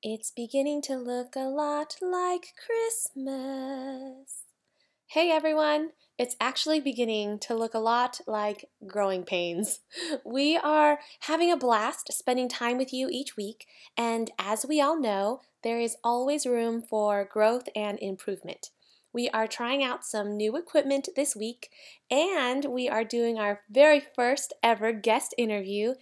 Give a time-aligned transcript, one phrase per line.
[0.00, 4.44] It's beginning to look a lot like Christmas.
[5.08, 5.90] Hey everyone!
[6.16, 9.80] It's actually beginning to look a lot like growing pains.
[10.24, 13.66] We are having a blast spending time with you each week,
[13.96, 18.70] and as we all know, there is always room for growth and improvement.
[19.12, 21.70] We are trying out some new equipment this week,
[22.08, 25.94] and we are doing our very first ever guest interview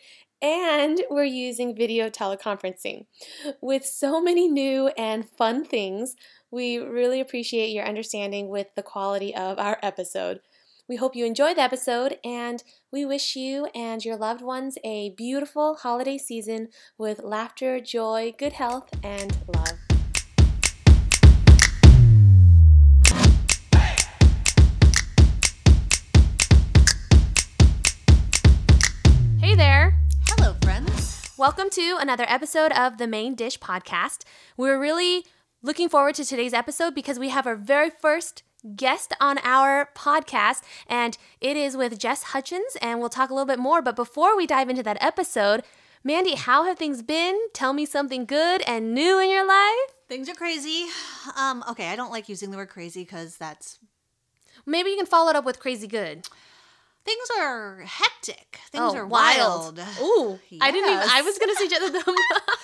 [0.43, 3.07] and we're using video teleconferencing.
[3.61, 6.15] With so many new and fun things,
[6.51, 10.41] we really appreciate your understanding with the quality of our episode.
[10.89, 15.11] We hope you enjoy the episode and we wish you and your loved ones a
[15.17, 19.86] beautiful holiday season with laughter, joy, good health, and love.
[31.47, 34.25] Welcome to another episode of the Main Dish Podcast.
[34.57, 35.25] We're really
[35.63, 38.43] looking forward to today's episode because we have our very first
[38.75, 43.47] guest on our podcast, and it is with Jess Hutchins, and we'll talk a little
[43.47, 43.81] bit more.
[43.81, 45.63] But before we dive into that episode,
[46.03, 47.39] Mandy, how have things been?
[47.53, 49.95] Tell me something good and new in your life.
[50.09, 50.87] Things are crazy.
[51.37, 53.79] Um, okay, I don't like using the word crazy because that's
[54.67, 56.29] Maybe you can follow it up with crazy good.
[57.07, 58.59] Things are hectic.
[58.71, 59.79] Things Oh, are wild.
[59.79, 59.89] wild.
[60.03, 61.09] Ooh, I didn't even.
[61.11, 62.15] I was gonna suggest them.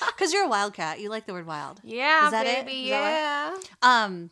[0.08, 1.00] Because you're a wildcat.
[1.00, 1.80] You like the word wild.
[1.82, 2.66] yeah, Is that it?
[2.66, 2.84] baby.
[2.84, 4.04] Is that yeah.
[4.04, 4.30] Um,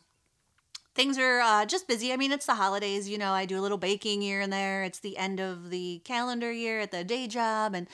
[0.93, 2.11] things are uh, just busy.
[2.13, 3.09] I mean, it's the holidays.
[3.09, 4.83] You know, I do a little baking here and there.
[4.83, 7.87] It's the end of the calendar year at the day job, and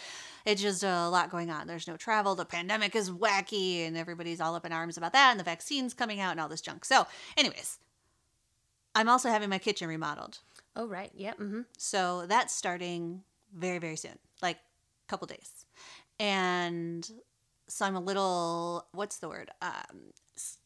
[0.45, 1.67] it's just a lot going on.
[1.67, 2.35] There's no travel.
[2.35, 5.93] The pandemic is wacky, and everybody's all up in arms about that, and the vaccine's
[5.93, 6.83] coming out, and all this junk.
[6.85, 7.05] So,
[7.38, 7.77] anyways,
[8.95, 10.39] I'm also having my kitchen remodeled.
[10.78, 11.11] Oh right.
[11.16, 11.39] Yep.
[11.39, 11.61] Mm-hmm.
[11.78, 15.66] So that's starting very, very soon, like a couple days.
[16.19, 17.09] And
[17.67, 19.50] so I'm a little, what's the word?
[19.61, 20.14] Um,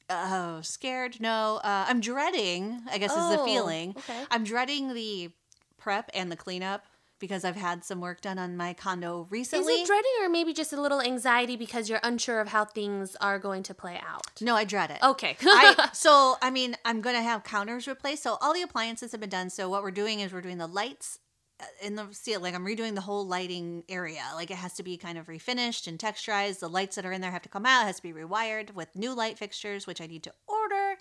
[0.09, 1.19] oh, scared?
[1.21, 3.95] No, uh, I'm dreading, I guess is the Oh, feeling.
[3.97, 4.25] okay.
[4.29, 5.31] I'm dreading the
[5.77, 6.85] prep and the cleanup
[7.21, 9.75] because I've had some work done on my condo recently.
[9.75, 13.15] Is it dreading or maybe just a little anxiety because you're unsure of how things
[13.21, 14.23] are going to play out?
[14.41, 14.97] no, I dread it.
[15.01, 15.37] Okay.
[15.41, 18.23] I, so I mean, I'm gonna have counters replaced.
[18.23, 19.49] So all the appliances have been done.
[19.49, 21.19] So what we're doing is we're doing the lights
[21.59, 22.43] uh, in the ceiling.
[22.43, 24.23] Like I'm redoing the whole lighting area.
[24.35, 26.59] Like it has to be kind of refinished and texturized.
[26.59, 27.83] The lights that are in there have to come out.
[27.83, 30.95] It has to be rewired with new light fixtures, which I need to order.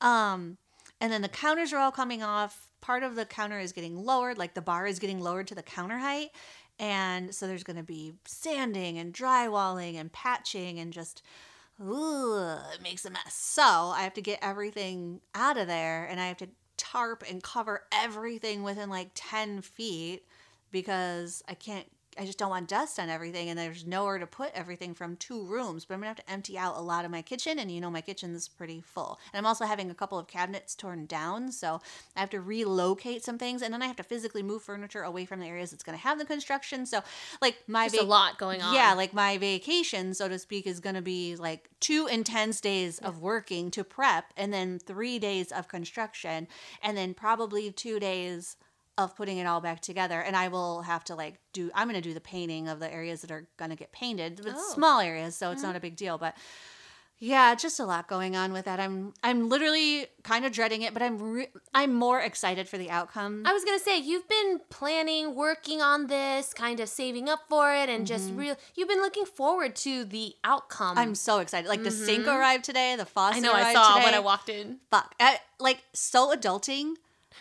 [0.00, 0.58] Um,
[1.04, 2.70] and then the counters are all coming off.
[2.80, 5.62] Part of the counter is getting lowered, like the bar is getting lowered to the
[5.62, 6.30] counter height.
[6.78, 11.20] And so there's going to be sanding and drywalling and patching and just
[11.78, 13.34] ooh, it makes a mess.
[13.34, 16.48] So I have to get everything out of there and I have to
[16.78, 20.22] tarp and cover everything within like 10 feet
[20.72, 21.86] because I can't,
[22.18, 25.44] I just don't want dust on everything and there's nowhere to put everything from two
[25.44, 25.84] rooms.
[25.84, 27.90] But I'm gonna have to empty out a lot of my kitchen and you know,
[27.90, 29.18] my kitchen's pretty full.
[29.32, 31.52] And I'm also having a couple of cabinets torn down.
[31.52, 31.80] So
[32.16, 35.24] I have to relocate some things and then I have to physically move furniture away
[35.24, 36.86] from the areas that's gonna have the construction.
[36.86, 37.02] So,
[37.42, 38.74] like, my Just a lot going on.
[38.74, 43.20] yeah, like my vacation, so to speak, is to be like two intense days of
[43.20, 46.46] working to prep and then three days of construction
[46.82, 48.56] and then probably two days
[48.96, 50.20] of putting it all back together.
[50.20, 52.92] And I will have to like do, I'm going to do the painting of the
[52.92, 54.40] areas that are going to get painted.
[54.40, 54.72] It's Oh.
[54.74, 56.16] small areas, so it's not a big deal.
[56.18, 56.36] But
[57.18, 58.80] yeah, just a lot going on with that.
[58.80, 62.90] I'm I'm literally kind of dreading it, but I'm re- I'm more excited for the
[62.90, 63.44] outcome.
[63.46, 67.72] I was gonna say you've been planning, working on this, kind of saving up for
[67.72, 68.56] it, and just real.
[68.74, 70.90] You've been looking forward to the outcome.
[70.96, 70.98] Mm-hmm.
[70.98, 71.68] I'm so excited.
[71.68, 73.54] Like the sink arrived today, the faucet Mm-hmm.
[73.56, 73.68] I know.
[73.68, 74.04] I saw today.
[74.06, 74.80] when I walked in.
[74.90, 76.94] fuck I, like so adulting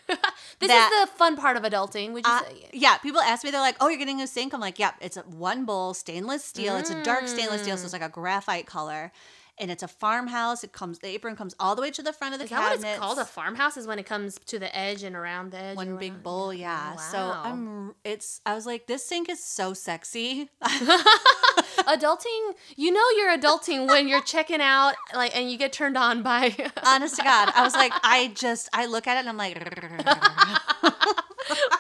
[0.59, 2.13] This That- is the fun part of adulting.
[2.13, 2.69] Would you uh, say?
[2.73, 5.17] yeah people ask me they're like oh you're getting a sink i'm like yep it's
[5.17, 8.65] a one bowl stainless steel it's a dark stainless steel so it's like a graphite
[8.65, 9.11] color
[9.59, 12.33] and it's a farmhouse it comes the apron comes all the way to the front
[12.33, 13.19] of the Is that what it's called?
[13.19, 15.75] A farmhouse is when it comes to the edge and around the edge.
[15.75, 17.41] one big bowl yeah so Wow.
[17.45, 20.49] i'm it's i was like this sink is so sexy
[21.87, 22.53] adulting.
[22.75, 26.55] You know you're adulting when you're checking out, like, and you get turned on by.
[26.85, 29.57] honest to god i was like i just i look at it and i'm like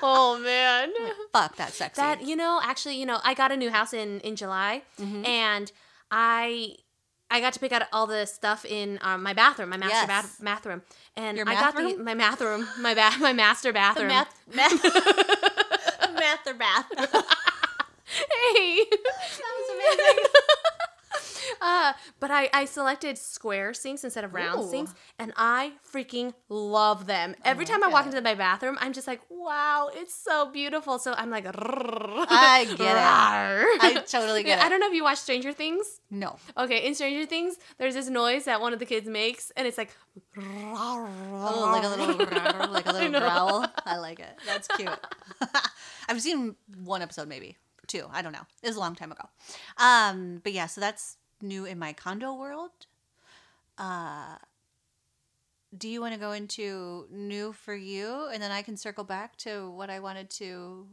[0.01, 0.91] oh man.
[1.31, 4.19] fuck that sexy That you know, actually, you know, I got a new house in
[4.21, 5.25] in July, Mm-hmm.
[5.25, 5.71] and
[6.11, 6.75] I
[7.31, 10.07] I got to pick out all the stuff in um, my bathroom, my master Yes.
[10.07, 10.81] bath- bathroom,
[11.15, 12.05] and Your I got the bathroom?
[12.05, 14.07] my bathroom, my bath, my master the bathroom.
[14.09, 14.83] math math
[16.19, 17.22] math bath
[18.13, 20.25] hey, that was amazing
[21.61, 24.69] Uh, but I, I selected square sinks instead of round Ooh.
[24.69, 27.35] sinks, and I freaking love them.
[27.45, 30.99] Every time I walk into my bathroom, I'm just like, wow, it's so beautiful.
[30.99, 32.81] So I'm like, I get it.
[32.81, 34.65] I totally get it.
[34.65, 36.01] I don't know if you watch Stranger Things.
[36.09, 36.37] No.
[36.57, 39.77] Okay, in Stranger Things, there's this noise that one of the kids makes, and it's
[39.77, 39.91] like,
[40.37, 43.65] Oh, like a little like a little growl.
[43.85, 44.37] I like it.
[44.45, 44.89] That's cute.
[46.09, 47.57] I've seen one episode, maybe
[47.87, 48.05] two.
[48.11, 48.45] I don't know.
[48.61, 49.27] It was a long time ago.
[49.77, 52.71] Um, but yeah, so that's new in my condo world.
[53.77, 54.35] Uh,
[55.75, 59.35] do you want to go into new for you, and then I can circle back
[59.37, 60.87] to what I wanted to,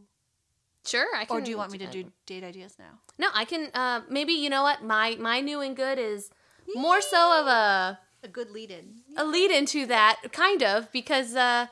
[0.86, 1.36] Sure, I can.
[1.36, 2.98] or do you want me to do date ideas now?
[3.18, 3.70] No, I can.
[3.74, 6.30] Uh, maybe you know what my my new and good is
[6.74, 9.02] more so of a A good lead in.
[9.18, 11.66] a lead into that kind of because uh,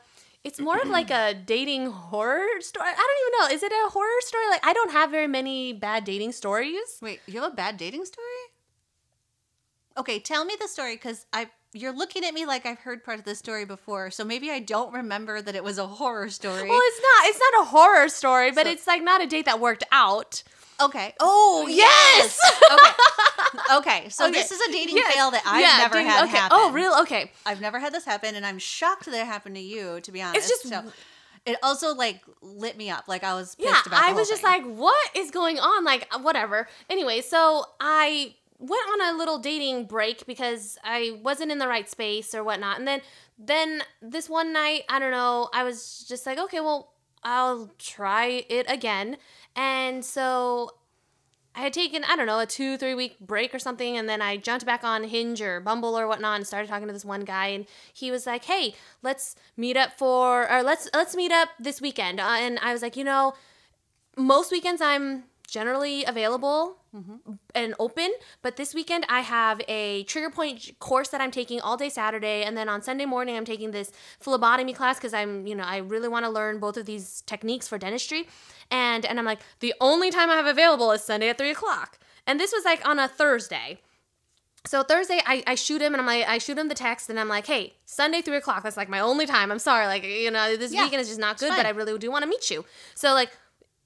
[0.44, 2.86] it's more of like a dating horror story.
[2.88, 3.54] I don't even know.
[3.56, 4.44] Is it a horror story?
[4.50, 6.98] Like I don't have very many bad dating stories.
[7.02, 8.26] Wait, you have a bad dating story?
[9.96, 13.18] Okay, tell me the story because I you're looking at me like I've heard part
[13.18, 16.68] of the story before, so maybe I don't remember that it was a horror story.
[16.68, 17.26] Well, it's not.
[17.26, 20.42] It's not a horror story, but So- it's like not a date that worked out.
[20.80, 21.14] Okay.
[21.20, 22.38] Oh Yes!
[22.72, 23.76] okay.
[23.78, 24.08] Okay.
[24.10, 24.32] So Okay.
[24.34, 25.14] this is a dating Yes.
[25.14, 26.36] fail that I've Yeah, never dating- had okay.
[26.36, 26.58] happen.
[26.60, 26.94] Oh, real?
[27.02, 27.30] Okay.
[27.46, 30.00] I've never had this happen, and I'm shocked that it happened to you.
[30.00, 30.92] To be honest, it's just- so
[31.46, 33.08] it also like lit me up.
[33.08, 34.02] Like I was pissed yeah, about.
[34.04, 34.50] I was just thing.
[34.66, 35.84] like, what is going on?
[35.84, 36.68] Like, uh, whatever.
[36.90, 41.88] Anyway, so I went on a little dating break because I wasn't in the right
[41.88, 42.78] space or whatnot.
[42.78, 43.00] And then,
[43.38, 46.92] then this one night, I don't know, I was just like, okay, well,
[47.22, 49.16] I'll try it again.
[49.58, 50.70] And so
[51.52, 54.22] I had taken, I don't know, a two, three week break or something, and then
[54.22, 57.24] I jumped back on Hinge or Bumble or whatnot and started talking to this one
[57.24, 61.48] guy, and he was like, "Hey, let's meet up for, or let's let's meet up
[61.58, 63.34] this weekend." Uh, and I was like, you know,
[64.16, 67.32] most weekends I'm generally available mm-hmm.
[67.54, 68.10] and open,
[68.42, 72.44] but this weekend I have a trigger point course that I'm taking all day Saturday,
[72.44, 73.90] and then on Sunday morning I'm taking this
[74.20, 77.66] phlebotomy class because I'm, you know, I really want to learn both of these techniques
[77.66, 78.28] for dentistry,
[78.70, 81.98] and and I'm like the only time I have available is Sunday at three o'clock,
[82.26, 83.80] and this was like on a Thursday.
[84.66, 87.18] So Thursday, I, I shoot him and I'm like, I shoot him the text and
[87.18, 88.64] I'm like, hey, Sunday three o'clock.
[88.64, 89.50] That's like my only time.
[89.50, 91.64] I'm sorry, like you know, this Yeah, weekend is just not good, but.
[91.64, 92.66] I really do want to meet you.
[92.94, 93.30] So like,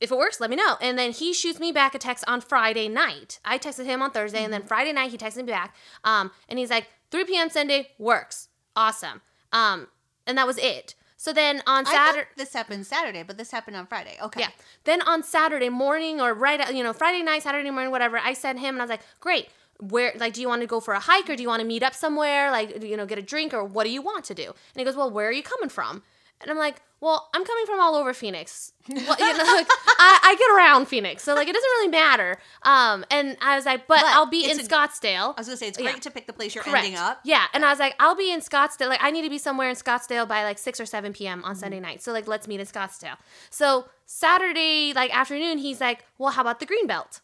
[0.03, 0.77] if it works, let me know.
[0.81, 3.41] And then he shoots me back a text on Friday night.
[3.45, 4.61] I texted him on Thursday, and Mm-hmm.
[4.61, 5.75] then Friday night he texted me back.
[6.05, 7.49] Um, and he's like, 3 p.m.
[7.51, 9.21] Sunday works, awesome.
[9.53, 9.89] Um,
[10.27, 10.95] and that was it.
[11.17, 14.17] So then on Saturday, this happened Saturday, but this happened on Friday.
[14.21, 14.41] Okay.
[14.41, 14.49] yeah.
[14.85, 18.59] Then on Saturday morning or right, you know, Friday night, Saturday morning, whatever, I sent
[18.59, 19.49] him and I was like, great.
[19.79, 21.67] Where, like, do you want to go for a hike or do you want to
[21.67, 22.51] meet up somewhere?
[22.51, 24.47] Like, you know, get a drink or what do you want to do?
[24.47, 26.03] And he goes, well, where are you coming from?
[26.43, 28.73] And I'm like, well, I'm coming from all over Phoenix.
[28.89, 29.05] Well, you
[29.39, 29.67] know, like,
[29.99, 32.37] I, I get around Phoenix, so like it doesn't really matter.
[32.63, 35.35] Um, and I was like, but, But I'll be in a- Scottsdale.
[35.37, 35.91] I was gonna say it's Yeah.
[35.93, 36.85] great to pick the place you're Correct.
[36.85, 37.21] ending up.
[37.25, 38.89] Yeah, and I was like, I'll be in Scottsdale.
[38.89, 41.39] Like, I need to be somewhere in Scottsdale by like six or seven p.m.
[41.39, 41.49] Mm-hmm.
[41.49, 42.03] on Sunday night.
[42.03, 43.17] So like, let's meet in Scottsdale.
[43.51, 47.21] So Saturday like afternoon, he's like, well, how about the Greenbelt?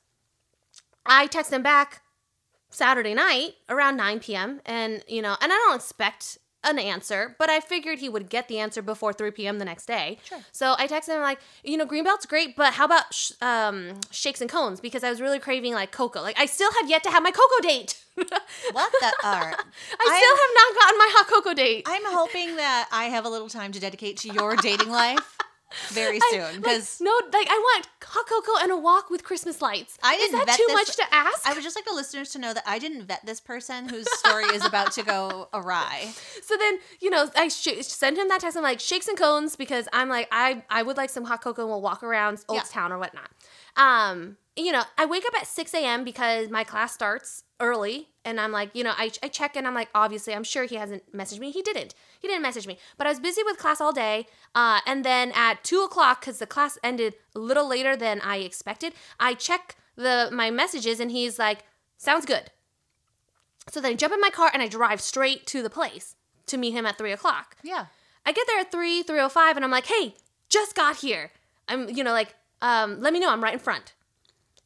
[1.07, 2.03] I text him back
[2.71, 4.61] Saturday night around nine p.m.
[4.67, 8.49] and you know, and I don't expect an answer, but I figured he would get
[8.49, 9.59] the answer before 3 p.m.
[9.59, 10.19] the next day.
[10.25, 10.39] Sure.
[10.53, 14.41] So I texted him like, you know, Greenbelt's great, but how about sh- um, shakes
[14.41, 14.81] and cones?
[14.81, 16.21] Because I was really craving like cocoa.
[16.21, 18.03] Like I still have yet to have my cocoa date.
[18.73, 19.13] What the?
[19.23, 19.55] Right.
[20.01, 21.85] I still have not gotten my hot cocoa date.
[21.87, 25.38] I'm hoping that I have a little time to dedicate to your dating life
[25.91, 29.61] very soon Like, because no, like I want hot cocoa and a walk with Christmas
[29.61, 29.99] lights.
[30.03, 31.47] I Is didn't that vet too this- much to ask?
[31.47, 34.07] I would just like the listeners to know that I didn't vet this person whose
[34.19, 36.11] story is about to go awry.
[36.43, 38.57] so then, you know, I sh- send him that text.
[38.57, 41.63] I'm like shakes and cones because I'm like I I would like some hot cocoa
[41.63, 42.65] and we'll walk around Old Yeah.
[42.69, 43.29] Town or whatnot.
[43.79, 46.05] Um, you know, I wake up at 6 a.m.
[46.05, 49.75] because my class starts early, and I'm like, you know, I, I check and I'm
[49.75, 51.51] like, obviously, I'm sure he hasn't messaged me.
[51.51, 51.95] He didn't.
[52.21, 54.27] He didn't message me, but I was busy with class all day.
[54.55, 58.39] Uh, and then at two o'clock, because the class ended a little later than I
[58.39, 61.61] expected, I check the my messages, and he's like,
[61.97, 62.51] sounds good.
[63.71, 66.17] So then I jump in my car and I drive straight to the place
[66.47, 67.57] to meet him at three o'clock.
[67.63, 67.87] Yeah.
[68.29, 70.15] I get there at 3, 305, and I'm like, hey,
[70.51, 71.31] just got here.
[71.67, 73.31] I'm, you know, like, um, let me know.
[73.31, 73.95] I'm right in front.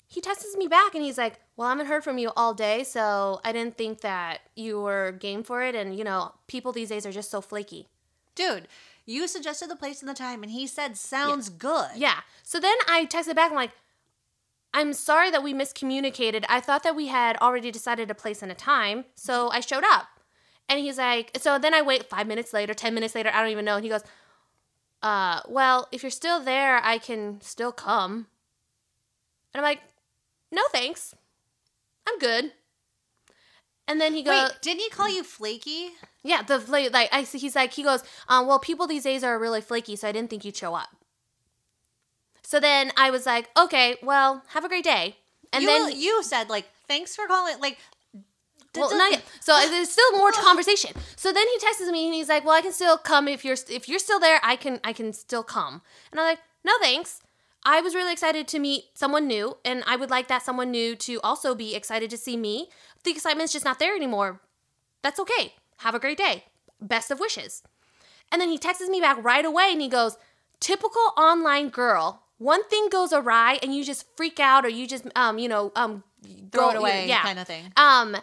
[0.07, 2.85] He texts me back and he's like, well, I haven't heard from you all day,
[2.85, 5.75] so I didn't think that you were game for it.
[5.75, 7.89] And, you know, people these days are just so flaky.
[8.35, 8.69] Dude,
[9.07, 11.89] you suggested the place and the time, and he said, sounds good.
[11.97, 12.21] Yeah.
[12.43, 13.51] So then I texted back.
[13.51, 13.73] I'm like,
[14.75, 16.45] I'm sorry that we miscommunicated.
[16.49, 19.85] I thought that we had already decided a place and a time, so I showed
[19.85, 20.07] up.
[20.69, 23.51] And he's like, so then I wait five minutes later, 10 minutes later, I don't
[23.51, 23.77] even know.
[23.77, 24.05] And he goes,
[25.03, 28.27] uh, well, if you're still there, I can still come.
[29.53, 29.81] And I'm like,
[30.51, 31.15] no thanks.
[32.09, 32.53] I'm good.
[33.89, 35.91] And then he goes, Wait, didn't he call you flaky?
[36.25, 36.59] yeah, the
[36.93, 39.97] like I see he's like he goes, um, well, people these days are really flaky,
[39.97, 40.89] so I didn't think you'd show up.
[42.43, 45.17] So then I was like, okay, well, have a great day.
[45.53, 47.59] And you, then you said like, thanks for calling.
[47.61, 47.79] Like,
[48.81, 49.23] well, d- not yet.
[49.41, 50.93] So there's still more conversation.
[51.17, 53.57] So then he texts me and he's like, "Well, I can still come if you're
[53.69, 54.41] if you're still there.
[54.43, 57.21] I can I can still come." And I'm like, "No, thanks.
[57.64, 60.97] I was really excited to meet someone new, and I would like that someone new
[60.97, 62.69] to also be excited to see me.
[63.05, 64.41] The excitement's just not there anymore.
[65.02, 65.55] That's okay.
[65.79, 66.45] Have a great day.
[66.81, 67.62] Best of wishes."
[68.31, 70.17] And then he texts me back right away and he goes,
[70.61, 72.23] "Typical online girl.
[72.38, 75.71] One thing goes awry and you just freak out or you just um you know
[75.76, 76.02] um
[76.50, 77.73] throw go- it away, yeah kind of thing.
[77.76, 78.17] um,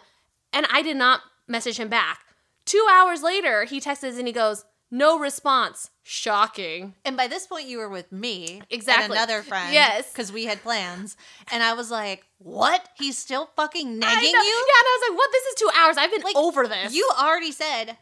[0.52, 2.20] and I did not message him back.
[2.64, 5.90] Two hours later, he texts and he goes, "No response.
[6.02, 9.04] Shocking." And by this point, you were with me, Exactly.
[9.04, 10.10] and another friend, Yes.
[10.12, 11.16] because we had plans.
[11.50, 12.88] And I was like, "What?
[12.96, 14.34] He's still fucking nagging you?
[14.34, 15.32] Yeah, and I was like, "What?
[15.32, 15.96] This is two hours.
[15.96, 17.96] I've been Like, over this." You already said."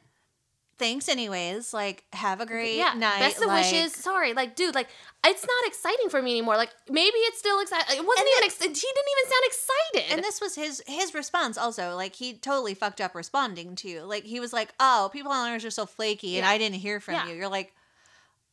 [0.79, 1.75] Thanks, anyways.
[1.75, 3.19] Like, have a great yeah, night.
[3.19, 3.93] best of like- wishes.
[3.95, 4.89] Sorry, like, dude, like,
[5.27, 6.57] it's not exciting for me anymore.
[6.57, 7.87] Like, maybe it's still exciting.
[7.99, 8.45] It wasn't And even.
[8.47, 10.13] Ex- he didn't even sound excited.
[10.15, 11.95] And this was his his response also.
[11.97, 14.03] Like he totally fucked up responding to you.
[14.03, 17.01] Like he was like, "Oh, people on ours are so flaky, and I didn't hear
[17.01, 17.27] from Yeah.
[17.29, 17.75] you." You're like,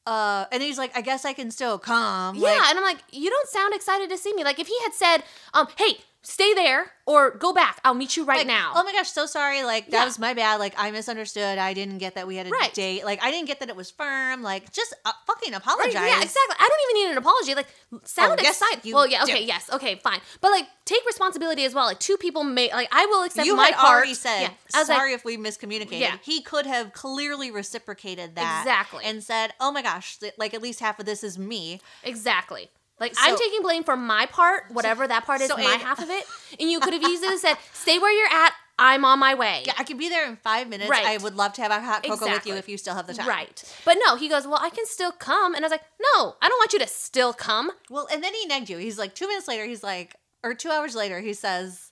[0.05, 3.03] "Uh," and he's like, "I guess I can still come." yeah, Like, and I'm like,
[3.11, 4.43] you don't sound excited to see me.
[4.43, 8.25] Like, if he had said, um, hey, stay there or go back, I'll meet you
[8.25, 8.73] right like, now.
[8.75, 9.63] Oh my gosh, so sorry.
[9.63, 10.05] Like that Yeah.
[10.05, 10.55] was my bad.
[10.59, 11.57] Like I misunderstood.
[11.59, 12.73] I didn't get that we had a Right.
[12.73, 13.05] date.
[13.05, 14.41] Like I didn't get that it was firm.
[14.41, 15.93] Like just uh, fucking Right, apologize.
[15.93, 16.55] yeah, exactly.
[16.59, 17.53] I don't even need an apology.
[17.55, 17.67] Like,
[18.05, 18.93] sound Oh, yes, excited.
[18.93, 19.31] Well, yeah, do.
[19.31, 20.19] okay, yes, okay, fine.
[20.41, 21.85] But like, take responsibility as well.
[21.85, 22.89] Like, two people may like.
[22.91, 23.93] I will accept You my had part.
[23.95, 25.99] already said, Yeah, I was like, sorry if we miscommunicated.
[25.99, 26.17] Yeah.
[26.23, 28.61] He could have clearly reciprocated that.
[28.61, 29.03] Exactly.
[29.05, 31.81] And said, oh my gosh, like at least half of this is me.
[32.03, 32.69] exactly.
[32.99, 35.99] Like, I'm taking blame for my part, whatever that part is, so my Anne- half
[36.01, 36.25] of it.
[36.59, 38.53] And you could have easily said, "Stay where you're at.
[38.79, 40.89] I'm on my way." Yeah, I could be there in five minutes.
[40.89, 41.05] Right.
[41.05, 43.13] I would love to have a hot cocoa with you if you still have the
[43.13, 43.27] time.
[43.27, 43.61] Right.
[43.83, 45.83] But no, he goes, "Well, I can still come," and I was like,
[46.15, 48.77] "No, I don't want you to still come." Well, and then he negged you.
[48.77, 51.91] He's like, two minutes later, he's like, or two hours later, he says,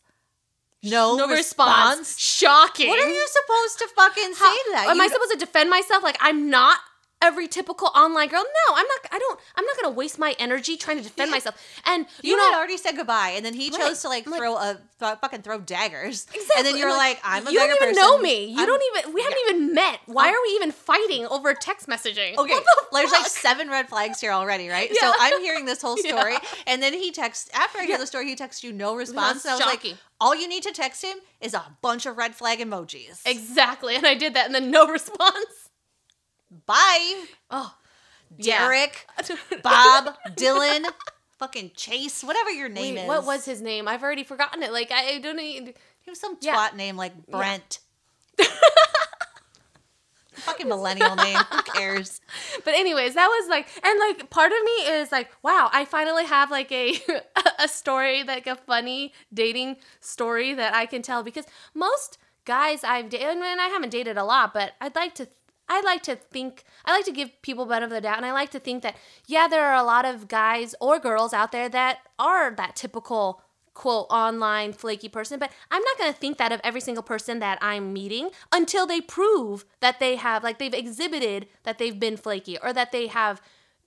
[0.84, 2.20] no, no response.
[2.20, 2.90] Shocking.
[2.90, 4.88] What are you supposed to fucking say How- to that?
[4.90, 6.78] Am You I supposed to defend myself like I'm not
[7.24, 8.44] every typical online girl?
[8.44, 9.00] No, I'm not.
[9.12, 9.40] I don't.
[9.56, 11.56] I'm not gonna waste my energy trying to defend myself.
[11.86, 13.80] And You, you, know, had already said goodbye, and then he Right.
[13.80, 16.26] chose to like like- throw a th- fucking throw daggers.
[16.34, 16.50] exactly.
[16.58, 18.02] And then you're I'm like, I'm a you don't even person.
[18.02, 18.46] know me.
[18.46, 19.14] You I'm- don't even.
[19.14, 19.54] We haven't yeah.
[19.56, 20.00] even met.
[20.06, 22.38] Why are we even fighting over text messaging?
[22.38, 24.90] Okay, the there's like seven red flags here already, right?
[24.92, 25.00] Yeah.
[25.12, 26.18] So I'm hearing this whole Yeah.
[26.20, 26.38] story,
[26.68, 27.98] and then he texts after I hear Yeah.
[27.98, 29.92] the story, he texts you no response, and I was shocking.
[29.92, 33.22] like, all you need to text him is a bunch of red flag emojis.
[33.26, 33.96] Exactly.
[33.96, 35.63] And I did that, and then no response.
[36.66, 37.76] Bye, Oh,
[38.38, 38.60] yeah.
[38.60, 39.06] Derek,
[39.64, 40.86] Bob, Dylan,
[41.40, 43.08] fucking Chase, whatever your name Wait, is.
[43.08, 43.88] what was his name?
[43.88, 44.72] I've already forgotten it.
[44.72, 45.74] Like I don't even.
[46.02, 46.70] He was some twat Yeah.
[46.76, 47.80] name like Brent.
[50.34, 51.38] fucking millennial name.
[51.38, 52.20] Who cares?
[52.66, 56.24] But anyways, that was like, and like part of me is like, wow, I finally
[56.26, 56.98] have like a
[57.60, 63.10] a story, like a funny dating story that I can tell because most guys I've
[63.10, 65.28] dated, and I haven't dated a lot, but I'd like to.
[65.74, 68.32] I like to think I like to give people benefit of the doubt, and I
[68.32, 68.96] like to think that
[69.28, 73.42] yeah, there are a lot of guys or girls out there that are that typical
[73.74, 77.40] quote online flaky person, but I'm not going to think that of every single person
[77.40, 82.16] that I'm meeting until they prove that they have like they've exhibited that they've been
[82.18, 83.42] flaky or that they have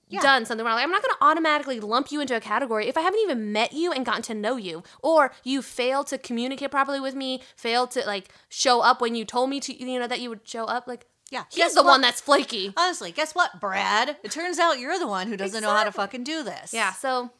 [0.09, 0.19] Yeah.
[0.21, 0.75] done something wrong.
[0.75, 3.51] Like, I'm not going to automatically lump you into a category if I haven't even
[3.53, 7.41] met you and gotten to know you or you failed to communicate properly with me,
[7.55, 10.41] failed to like show up when you told me to you know that you would
[10.43, 11.43] show up like Yeah.
[11.51, 11.89] he's the what?
[11.91, 12.73] one that's flaky.
[12.77, 14.15] Honestly, guess what, Brad?
[14.23, 16.73] It turns out you're the one who doesn't know how to fucking do this.
[16.73, 17.31] Yeah, so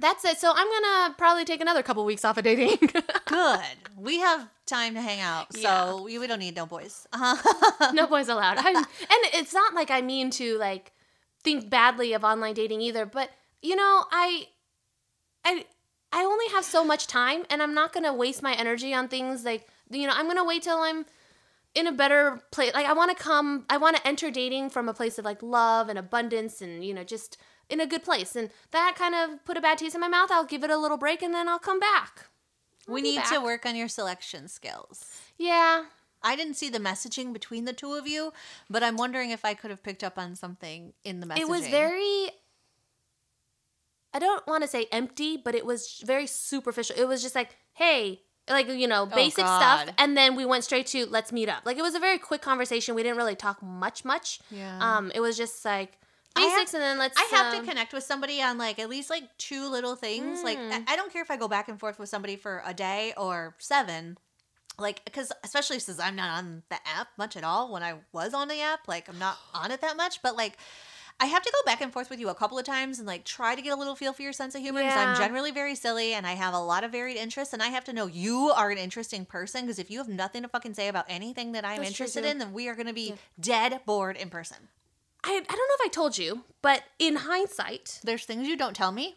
[0.00, 0.38] that's it.
[0.38, 2.78] So I'm going to probably take another couple weeks off of dating.
[3.26, 3.60] Good.
[3.96, 6.00] We have time to hang out, so Yeah.
[6.00, 7.06] we, we don't need no boys.
[7.92, 8.58] No boys allowed.
[8.58, 8.86] I'm, and
[9.34, 10.92] it's not like I mean to like
[11.42, 13.30] think badly of online dating either, but
[13.62, 14.48] you know, I
[15.44, 15.64] I
[16.12, 19.08] I only have so much time and I'm not going to waste my energy on
[19.08, 21.06] things like you know, I'm going to wait till I'm
[21.74, 22.74] in a better place.
[22.74, 25.42] Like I want to come I want to enter dating from a place of like
[25.42, 27.36] love and abundance and you know, just
[27.68, 28.34] in a good place.
[28.36, 30.30] And that kind of put a bad taste in my mouth.
[30.30, 32.26] I'll give it a little break and then I'll come back.
[32.86, 35.04] I'll we need to work on your selection skills.
[35.36, 35.84] Yeah.
[36.22, 38.32] I didn't see the messaging between the two of you,
[38.68, 41.40] but I'm wondering if I could have picked up on something in the messaging.
[41.40, 42.30] It was very
[44.12, 46.96] I don't want to say empty, but it was very superficial.
[46.98, 50.86] It was just like, hey, like you know, basic stuff and then we went straight
[50.88, 51.64] to let's meet up.
[51.64, 52.94] Like it was a very quick conversation.
[52.94, 54.40] We didn't really talk much much.
[54.50, 54.78] Yeah.
[54.80, 55.92] Um it was just like
[56.36, 58.78] I have- basics and then let's I have um, to connect with somebody on like
[58.78, 60.42] at least like two little things.
[60.42, 60.72] Like Mm.
[60.88, 63.12] I, I don't care if I go back and forth with somebody for a day
[63.16, 64.16] or seven.
[64.78, 68.32] like because especially since i'm not on the app much at all when i was
[68.32, 70.56] on the app like i'm not on it that much but like
[71.20, 73.24] i have to go back and forth with you a couple of times and like
[73.24, 75.74] try to get a little feel for your sense of humor because i'm generally very
[75.74, 78.52] silly and i have a lot of varied interests and i have to know you
[78.56, 81.64] are an interesting person because if you have nothing to fucking say about anything that
[81.64, 84.56] i'm That's interested in then we are going to be dead bored in person
[85.24, 88.76] I, I don't know if I told you, but in hindsight, there's things you don't
[88.76, 89.16] tell me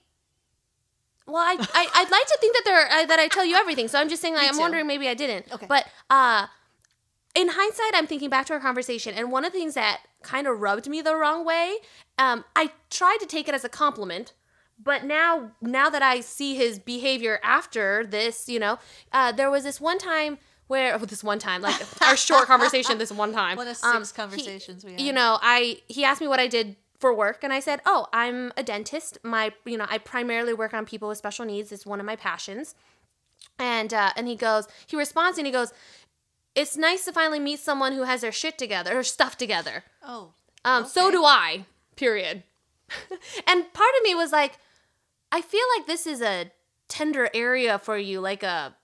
[1.27, 3.87] well, I, I I'd like to think that there uh, that I tell you everything.
[3.87, 4.59] So I'm just saying, like, I'm too.
[4.59, 5.51] wondering maybe I didn't.
[5.51, 5.65] Okay.
[5.67, 6.47] But uh,
[7.35, 10.47] in hindsight, I'm thinking back to our conversation, and one of the things that kind
[10.47, 11.75] of rubbed me the wrong way,
[12.17, 14.33] um, I tried to take it as a compliment.
[14.83, 18.79] But now, now that I see his behavior after this, you know,
[19.11, 22.97] uh, there was this one time where, oh, this one time, like our short conversation,
[22.97, 25.01] this one time, One of six um, he- conversations we had.
[25.01, 28.07] you know, I he asked me what I did for work, and I said, "Oh,
[28.13, 29.19] I'm a dentist.
[29.23, 31.71] My, you know, I primarily work on people with special needs.
[31.71, 32.73] It's one of my passions."
[33.59, 35.73] And uh, and he goes, he responds, and he goes,
[36.55, 40.33] "It's nice to finally meet someone who has their shit together, or stuff together." oh
[40.65, 41.65] Um, so do I.
[41.95, 42.43] Period.
[43.47, 44.57] and part of me was like,
[45.31, 46.51] I feel like this is a
[46.87, 48.75] tender area for you, like a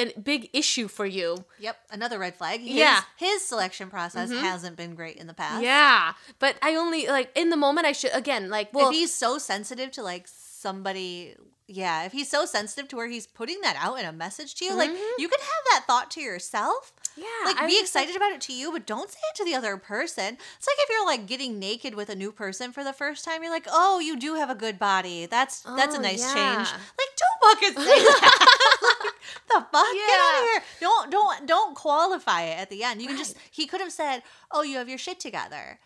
[0.00, 1.44] a big issue for you.
[1.58, 2.60] Yep, another red flag.
[2.60, 3.02] His, Yeah.
[3.16, 4.40] his selection process Mhm.
[4.40, 5.60] hasn't been great in the past.
[5.64, 7.84] Yeah, but I only like in the moment.
[7.88, 8.90] I should again like well.
[8.90, 11.34] if he's so sensitive to like somebody,
[11.68, 14.64] yeah, if he's so sensitive to where he's putting that out in a message to
[14.64, 15.10] you, like Mhm.
[15.18, 16.92] you can have that thought to yourself.
[17.14, 19.76] yeah, Like be excited about it to you, but don't say it to the other
[19.76, 20.38] person.
[20.56, 23.42] It's like if you're like getting naked with a new person for the first time,
[23.42, 25.26] you're like, "Oh, you do have a good body.
[25.26, 26.34] That's that's a Oh, nice yeah.
[26.34, 27.40] change." Like, don't
[27.74, 28.54] fucking say that.
[28.80, 29.14] Like,
[29.48, 29.92] the fuck?
[29.92, 30.52] Get out of Yeah.
[30.52, 30.62] here.
[30.80, 33.02] Don't don't don't qualify it at the end.
[33.02, 35.80] You can just he could have said, "Oh, you have your shit together."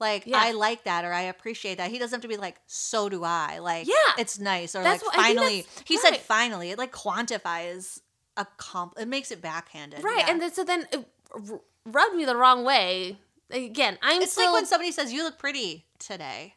[0.00, 0.38] Like Yeah.
[0.40, 1.90] I like that or I appreciate that.
[1.90, 3.58] He doesn't have to be like, so do I.
[3.58, 3.94] Like Yeah.
[4.18, 5.66] it's nice or That's like what- finally.
[5.84, 6.70] He said finally.
[6.70, 8.00] It like quantifies
[8.36, 8.94] a comp.
[8.98, 10.04] It makes it backhanded.
[10.04, 10.30] right, Yeah.
[10.30, 13.18] and then so then it r- rubbed me the wrong way.
[13.50, 16.54] Again, I'm It's still like when somebody says, "You look pretty today."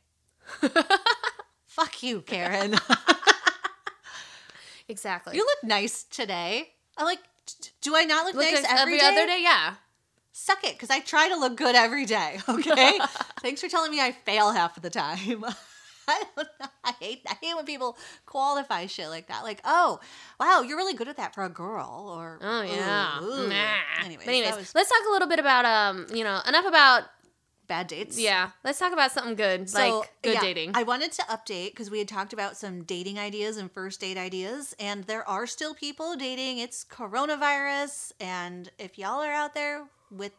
[1.67, 2.75] Fuck you, Karen.
[4.87, 5.35] exactly.
[5.35, 6.73] you look nice today.
[6.97, 9.75] I'm like, "D- do I not look, Look nice every, every other day, yeah.
[10.33, 12.39] Suck it, because I try to look good every day.
[12.49, 12.99] Okay.
[13.41, 15.43] Thanks for telling me I fail half of the time.
[16.07, 16.67] I don't know.
[16.83, 17.21] I hate.
[17.27, 19.43] I hate when people qualify shit like that.
[19.43, 19.99] Like, oh,
[20.39, 22.11] wow, you're really good at that for a girl.
[22.15, 23.19] Or Oh yeah.
[23.21, 23.47] ooh, ooh.
[23.49, 24.03] Nah.
[24.05, 27.03] Anyways, but anyways, was let's talk a little bit about um, you know, enough about
[27.67, 28.19] bad dates.
[28.19, 28.49] yeah.
[28.63, 30.71] Let's talk about something good, So, like good yeah, dating.
[30.73, 34.17] I wanted to update because we had talked about some dating ideas and first date
[34.17, 36.57] ideas, and there are still people dating.
[36.57, 40.33] It's coronavirus, and if y'all are out there with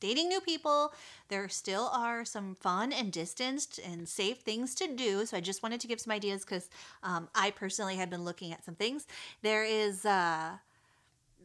[0.00, 0.92] dating new people,
[1.28, 5.26] there still are some fun and distanced and safe things to do.
[5.26, 6.68] So I just wanted to give some ideas because
[7.02, 9.06] um, I personally had been looking at some things.
[9.42, 10.58] There is uh,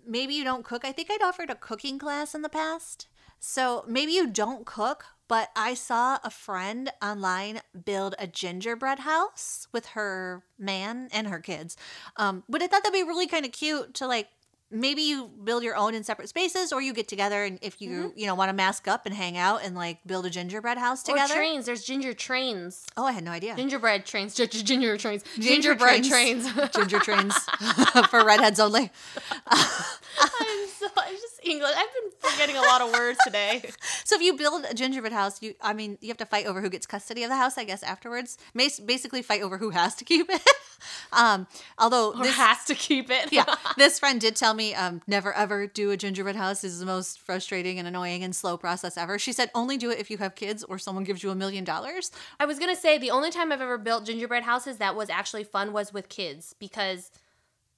[0.06, 0.86] maybe you don't cook.
[0.86, 3.08] I think I'd offered a cooking class in the past.
[3.40, 9.68] So maybe you don't cook, but I saw a friend online build a gingerbread house
[9.74, 11.76] with her man and her kids.
[12.16, 14.30] Um, but I thought that'd be really kind of cute to like
[14.74, 17.90] maybe you build your own in separate spaces or you get together and if you
[17.90, 18.20] mm-hmm.
[18.20, 21.04] you know want to mask up and hang out and like build a gingerbread house
[21.04, 21.66] together or trains.
[21.66, 22.86] There's ginger trains.
[22.98, 23.56] Oh, I had no idea.
[23.56, 24.34] Gingerbread trains.
[24.34, 25.24] Gi- gi- Ginger trains.
[25.36, 26.52] Ginger Gingerbread trains.
[26.52, 26.70] trains.
[26.76, 27.38] Ginger trains
[28.10, 28.90] for redheads only.
[29.48, 31.72] I'm so I'm just English.
[31.76, 33.64] I've been forgetting a lot of words today.
[34.06, 36.62] So if you build a gingerbread house, you I mean you have to fight over
[36.62, 38.38] who gets custody of the house, I guess afterwards.
[38.54, 40.42] Basically fight over who has to keep it.
[41.14, 43.32] um although Or this has to keep it.
[43.32, 43.46] yeah,
[43.78, 47.20] this friend did tell me um never ever do a gingerbread house is the most
[47.20, 49.18] frustrating and annoying and slow process ever.
[49.18, 51.64] She said only do it if you have kids or someone gives you a million
[51.64, 52.12] dollars.
[52.40, 55.46] I was gonna say the only time I've ever built gingerbread houses that was actually
[55.46, 57.10] fun was with kids because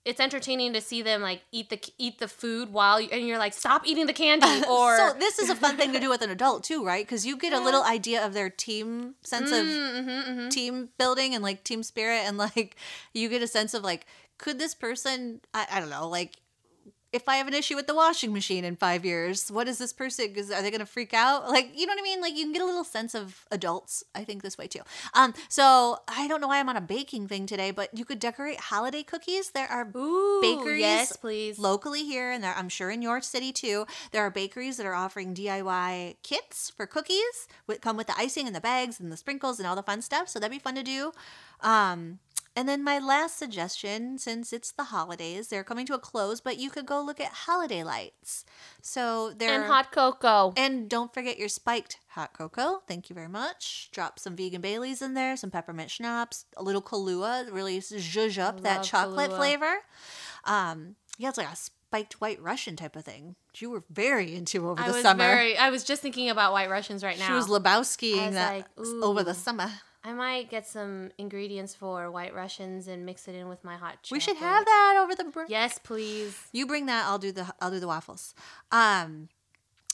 [0.05, 3.39] it's entertaining to see them like eat the eat the food while you, and you're
[3.39, 6.21] like stop eating the candy or so this is a fun thing to do with
[6.21, 7.05] an adult too, right?
[7.05, 10.49] Because you get a little idea of their team sense of Mm, mhm, mhm.
[10.51, 12.75] team building and like team spirit and like
[13.13, 14.05] you get a sense of like
[14.37, 16.33] could this person I, I don't know like
[17.15, 19.93] if I have an issue with the washing machine in five years, what is this
[19.93, 20.27] person?
[20.27, 21.49] Because are they going to freak out?
[21.55, 22.19] Like, you know what I mean?
[22.19, 24.03] Like, you can get a little sense of adults.
[24.13, 24.81] I think this way too.
[25.13, 28.19] Um, so I don't know why I'm on a baking thing today, but you could
[28.19, 29.51] decorate holiday cookies.
[29.51, 31.57] There are Ooh, bakeries yes, please.
[31.57, 33.85] locally here, and there, I'm sure in your city too.
[34.11, 37.47] There are bakeries that are offering DIY kits for cookies.
[37.67, 40.01] With come with the icing and the bags and the sprinkles and all the fun
[40.01, 40.27] stuff.
[40.27, 41.13] So that'd be fun to do.
[41.61, 42.19] Um,
[42.55, 46.57] and then my last suggestion, since it's the holidays, they're coming to a close, but
[46.57, 48.45] you could go look at holiday lights.
[48.81, 50.53] So there and hot cocoa.
[50.55, 52.81] and don't forget your spiked hot cocoa.
[52.87, 53.89] Thank you very much.
[53.91, 58.61] Drop some vegan Baileys in there, some peppermint schnapps, a little Kahlua, really zhuzh up
[58.61, 59.37] that chocolate Kahlua.
[59.37, 59.73] flavor.
[60.45, 63.35] Um, yeah, it's like a spiked white Russian type of thing.
[63.57, 65.23] You were very into over I the was summer.
[65.23, 65.57] very.
[65.57, 67.27] I was just thinking about White Russians right now.
[67.27, 68.65] She was Lebowskiing was that like,
[69.01, 69.71] over the summer.
[70.05, 74.03] I might get some ingredients for White Russians and mix it in with my hot.
[74.03, 74.11] Chocolate.
[74.11, 75.49] We should have that over the break.
[75.49, 76.39] Yes, please.
[76.51, 77.05] You bring that.
[77.07, 78.35] I'll do the I'll do the waffles.
[78.71, 79.29] Um,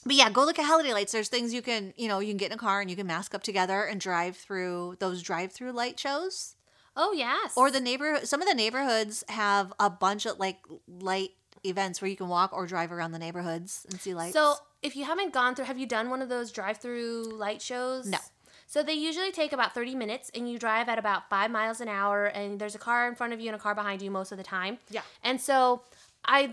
[0.05, 1.13] but yeah, go look at holiday lights.
[1.13, 3.07] There's things you can you know you can get in a car and you can
[3.07, 6.57] mask up together and drive through those drive through light shows.
[6.97, 7.53] Oh yes.
[7.55, 8.27] Or the neighborhood.
[8.27, 11.31] Some of the neighborhoods have a bunch of like light
[11.63, 14.33] events where you can walk or drive around the neighborhoods and see lights.
[14.33, 18.07] So if you haven't gone through, have you done one of those drive-through light shows?
[18.07, 18.17] No.
[18.71, 21.89] So they usually take about 30 minutes and you drive at about five miles an
[21.89, 24.31] hour and there's a car in front of you and a car behind you most
[24.31, 24.77] of the time.
[24.89, 25.01] Yeah.
[25.21, 25.81] And so
[26.23, 26.51] I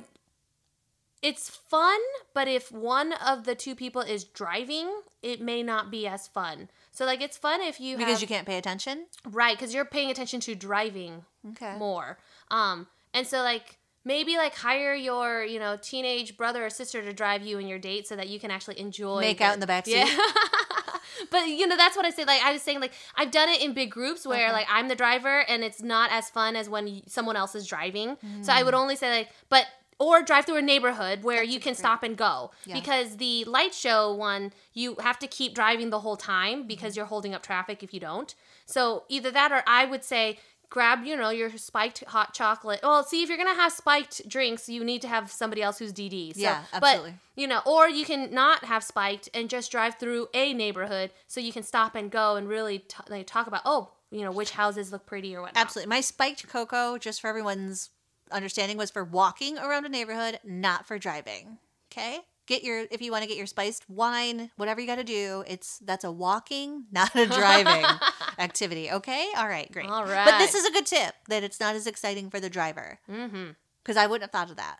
[1.22, 2.00] it's fun,
[2.34, 4.90] but if one of the two people is driving,
[5.22, 6.68] it may not be as fun.
[6.90, 9.06] So like it's fun if you because have, you can't pay attention.
[9.24, 11.76] right because you're paying attention to driving Okay.
[11.78, 12.18] more.
[12.50, 17.12] Um, and so like maybe like hire your you know teenage brother or sister to
[17.12, 19.68] drive you and your date so that you can actually enjoy Make out in the
[19.68, 19.98] back seat.
[19.98, 20.18] Yeah.
[21.30, 22.24] but you know that's what I say.
[22.24, 24.52] Like I was saying, like I've done it in big groups where Okay.
[24.52, 28.16] like I'm the driver and it's not as fun as when someone else is driving.
[28.42, 29.66] So I would only say like, but
[30.00, 32.74] or drive through a neighborhood where you can stop and go Yeah.
[32.74, 37.06] because the light show one you have to keep driving the whole time because you're
[37.06, 38.32] holding up traffic if you don't.
[38.64, 40.38] So either that or I would say
[40.70, 42.80] grab you know your spiked hot chocolate.
[42.82, 45.92] Well, see if you're gonna have spiked drinks, you need to have somebody else who's
[45.92, 46.34] DD.
[46.34, 47.10] So, Yeah, absolutely.
[47.34, 51.10] But you know, or you can not have spiked and just drive through a neighborhood
[51.26, 54.32] so you can stop and go and really t- like, talk about oh you know
[54.32, 55.52] which houses look pretty or what.
[55.54, 55.88] Absolutely.
[55.90, 57.90] My spiked cocoa, just for everyone's
[58.30, 61.58] understanding, was for walking around a neighborhood, not for driving.
[61.92, 62.20] Okay?
[62.48, 65.44] Get your if you want to get your spiced wine, whatever you got to do,
[65.46, 67.84] it's that's a walking, not a driving
[68.38, 68.90] activity.
[68.90, 69.28] Okay?
[69.36, 69.86] All right, great.
[69.88, 72.50] All right, But this is a good tip that it's not as exciting for the
[72.50, 73.50] driver Mm-hmm.
[73.84, 74.78] because I wouldn't have thought of that.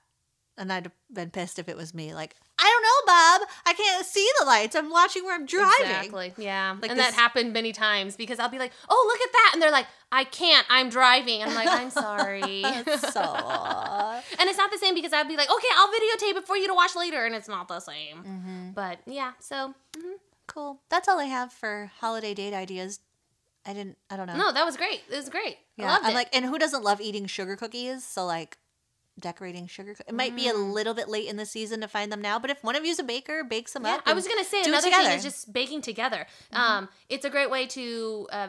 [0.57, 2.12] And I'd have been pissed if it was me.
[2.14, 3.48] Like, I don't know, Bob.
[3.64, 4.74] I can't see the lights.
[4.74, 5.70] I'm watching where I'm driving.
[5.87, 6.33] Exactly.
[6.37, 6.74] Yeah.
[6.83, 9.50] Like and this- that happened many times because I'll be like, "Oh, look at that,"
[9.52, 10.66] and they're like, "I can't.
[10.68, 13.20] I'm driving." I'm like, "I'm sorry." It's so
[14.48, 16.66] and it's not the same because I'd be like, "Okay, I'll videotape it for you
[16.68, 18.24] to watch later," and it's not the same.
[18.24, 18.74] Mhm.
[18.74, 20.14] But yeah, so mhm.
[20.46, 20.80] cool.
[20.88, 23.00] That's all I have for holiday date ideas.
[23.66, 23.98] I didn't.
[24.08, 24.37] I don't know.
[24.37, 25.02] no, that was great.
[25.11, 25.56] It was great.
[25.78, 26.14] I Yeah, I'm it.
[26.14, 28.04] like, and who doesn't love eating sugar cookies?
[28.06, 28.56] So like,
[29.20, 29.94] decorating sugar.
[29.94, 30.72] coo- It might be a Mm.
[30.72, 33.00] little bit late in the season to find them now, but if one of you's
[33.00, 34.02] a baker, bake some Yeah, up.
[34.06, 36.26] I was gonna say another thing is just baking together.
[36.52, 36.56] Mhm.
[36.58, 38.48] Um, it's a great way to uh,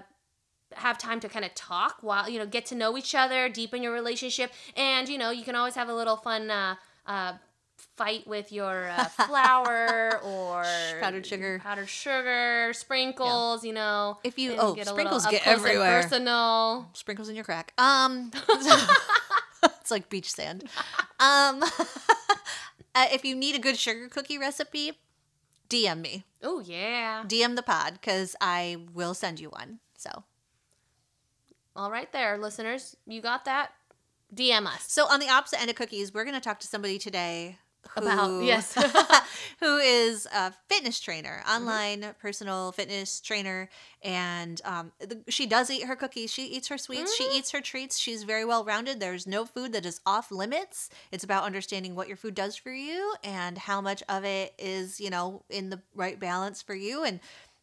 [0.75, 3.83] have time to kind of talk while you know get to know each other, deepen
[3.83, 7.33] your relationship, and you know you can always have a little fun uh, uh,
[7.95, 10.63] fight with your uh, flour or
[11.01, 11.59] powdered sugar.
[11.61, 13.63] powdered sugar, sprinkles.
[13.63, 16.01] You know, If you oh get sprinkles get everywhere.
[16.03, 16.89] Personal.
[16.93, 17.73] Sprinkles in your crack.
[17.77, 18.31] Um,
[19.63, 20.63] it's like beach sand.
[21.19, 21.63] Um,
[22.95, 24.93] uh, if you need a good sugar cookie recipe,
[25.69, 26.23] DM me.
[26.41, 27.23] Oh yeah.
[27.27, 29.79] DM the pod because I will send you one.
[29.97, 30.23] So
[31.79, 33.71] All right, there, listeners, you got that.
[34.35, 34.83] DM us.
[34.89, 37.57] So on the opposite end of cookies, we're going to talk to somebody today
[37.95, 38.73] About- yes.
[39.61, 41.49] who is a fitness trainer, Mm-hmm.
[41.57, 43.69] online personal fitness trainer,
[44.03, 46.33] and um, the, she does eat her cookies.
[46.33, 47.13] She eats her sweets.
[47.17, 47.31] Mm-hmm.
[47.31, 47.97] She eats her treats.
[47.97, 48.99] She's very well rounded.
[48.99, 50.89] There's no food that is off limits.
[51.13, 54.99] It's about understanding what your food does for you and how much of it is
[54.99, 57.21] you know in the right balance for you and.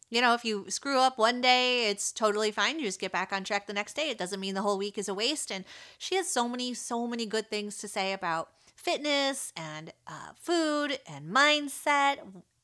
[0.09, 2.79] You know, if you screw up one day, it's totally fine.
[2.79, 4.09] You just get back on track the next day.
[4.09, 5.51] It doesn't mean the whole week is a waste.
[5.51, 5.65] And
[5.97, 10.99] she has so many, so many good things to say about fitness and uh, food
[11.07, 12.19] and mindset.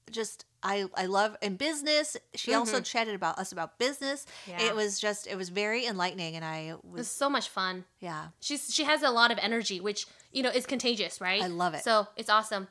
[0.10, 2.15] Just I I love in business.
[2.36, 4.25] She also chatted about us about business.
[4.45, 4.51] Mm-hmm.
[4.60, 4.67] Yeah.
[4.67, 7.84] It was just it was very enlightening, and I It's was so much fun.
[7.99, 8.27] yeah.
[8.39, 11.41] She's she has a lot of energy, which you know is contagious, right?
[11.41, 11.84] I love it.
[11.84, 12.67] So it's awesome.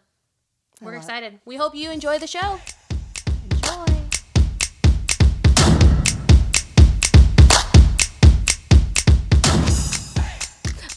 [0.80, 1.04] We're love it.
[1.04, 1.40] excited.
[1.44, 2.60] We hope you enjoy the show.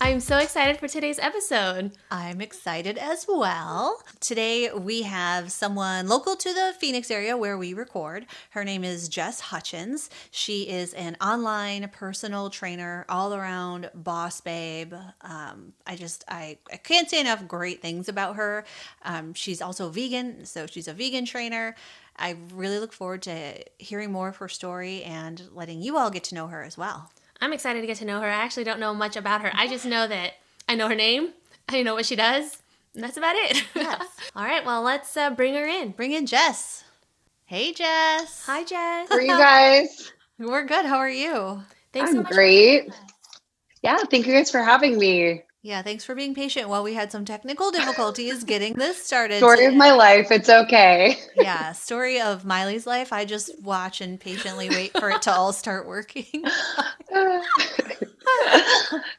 [0.01, 1.93] I'm so excited for today's episode.
[2.11, 4.03] I'm excited as well.
[4.19, 8.25] Today we have someone local to the Phoenix area where we record.
[8.49, 10.09] Her name is Jess Hutchins.
[10.31, 14.93] She is an online personal trainer, all around boss babe.
[15.21, 18.65] Um, I just I, I can't say enough great things about her.
[19.03, 21.73] Um, she's also vegan, so she's a vegan trainer.
[22.17, 26.25] I really look forward to hearing more of her story and letting you all get
[26.25, 27.11] to know her as well.
[27.41, 28.27] I'm excited to get to know her.
[28.27, 29.51] I actually don't know much about her.
[29.53, 30.33] I just know that
[30.69, 31.33] I know her name.
[31.69, 32.61] I know what she does.
[32.95, 33.63] And that's about it.
[33.75, 34.07] Yes.
[34.35, 35.91] All right, well, let's uh, bring her in.
[35.91, 36.83] Bring in Jess.
[37.45, 38.45] Hey Jess.
[38.47, 39.09] Hi, Jess.
[39.09, 40.11] How are you guys?
[40.39, 40.85] We're good.
[40.85, 41.63] How are you?
[41.93, 42.31] Thanks I'm so much.
[42.33, 42.83] great.
[42.83, 42.93] joining.
[43.83, 45.43] Yeah, thank you guys for having me.
[45.65, 49.37] Yeah, thanks for being patient while we had some technical difficulties getting this started.
[49.37, 50.29] Story of my life.
[50.29, 51.17] It's okay.
[51.35, 53.11] yeah, story of Miley's life.
[53.11, 56.23] I just watch and patiently wait for it to all start working.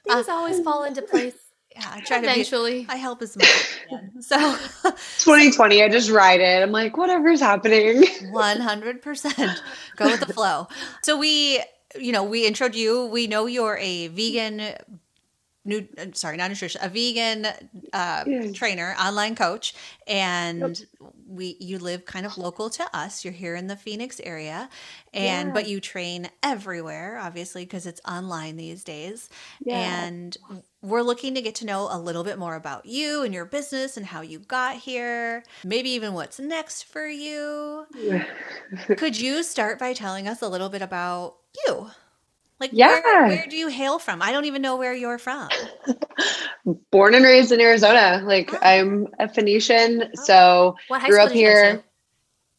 [0.07, 1.35] Things always fall into place.
[1.75, 2.85] Yeah, I try to Eventually.
[2.85, 2.91] be.
[2.91, 4.23] I help as much as I can.
[4.23, 4.37] So
[5.25, 6.63] 2020, I just ride it.
[6.63, 8.05] I'm like, whatever's happening.
[8.05, 9.61] 100%
[9.97, 10.69] go with the flow.
[11.03, 11.61] So we,
[11.99, 13.07] you know, we introed you.
[13.07, 14.77] We know you're a vegan
[15.67, 17.47] new uh, sorry not nutrition a vegan
[17.93, 18.25] uh,
[18.55, 19.75] trainer online coach
[20.07, 20.87] and
[21.29, 23.25] we you live kind of local to us.
[23.25, 24.69] You're here in the phoenix area
[25.13, 25.53] and Yeah.
[25.53, 29.29] but you train everywhere obviously because it's online these days.
[29.69, 30.37] And
[30.83, 33.97] we're looking to get to know a little bit more about you and your business
[33.97, 37.87] and how you got here maybe even what's next for you.
[38.97, 41.91] Could you start by telling us a little bit about you
[42.61, 43.29] like where, Yeah.
[43.29, 45.49] where do you hail from i don't even know where you're from
[46.91, 48.23] Born and raised in Arizona.
[48.25, 48.59] Like Oh.
[48.61, 50.09] I'm a Phoenician, oh.
[50.25, 51.59] so What grew up did you go to?
[51.63, 51.85] here.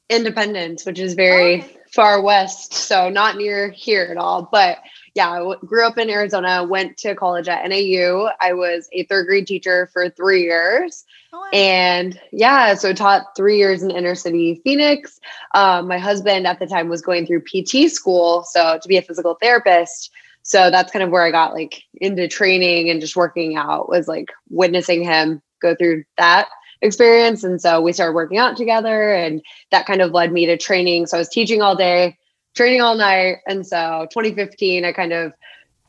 [0.10, 1.78] Independence, which is very oh, okay.
[1.92, 4.48] far west, so not near here at all.
[4.50, 4.78] But
[5.16, 8.30] yeah, I w- grew up in Arizona, went to college at NAU.
[8.40, 11.04] I was a third grade teacher for three years.
[11.34, 11.50] Oh.
[11.54, 15.20] And yeah, so taught three years in inner city Phoenix.
[15.54, 19.02] Um, my husband at the time was going through PT school, so to be a
[19.02, 20.12] physical therapist.
[20.44, 24.08] So that's kind of where I got like into training and just working out was
[24.08, 26.48] like witnessing him go through that
[26.82, 27.44] experience.
[27.44, 31.08] And so we started working out together, and that kind of led me to training.
[31.08, 32.18] So I was teaching all day,
[32.56, 33.38] training all night.
[33.48, 35.34] And so 2015, I kind of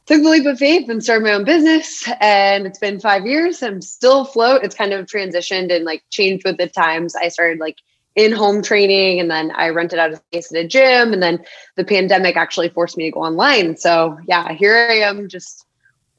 [0.08, 2.08] took the leap of faith and started my own business.
[2.20, 3.62] And it's been five years.
[3.62, 4.64] I'm still afloat.
[4.64, 7.14] It's kind of transitioned and like changed with the times.
[7.14, 7.76] I started like
[8.16, 11.12] in home training and then I rented out a space at a gym.
[11.12, 11.44] And then
[11.76, 13.76] the pandemic actually forced me to go online.
[13.76, 15.64] So yeah, here I am just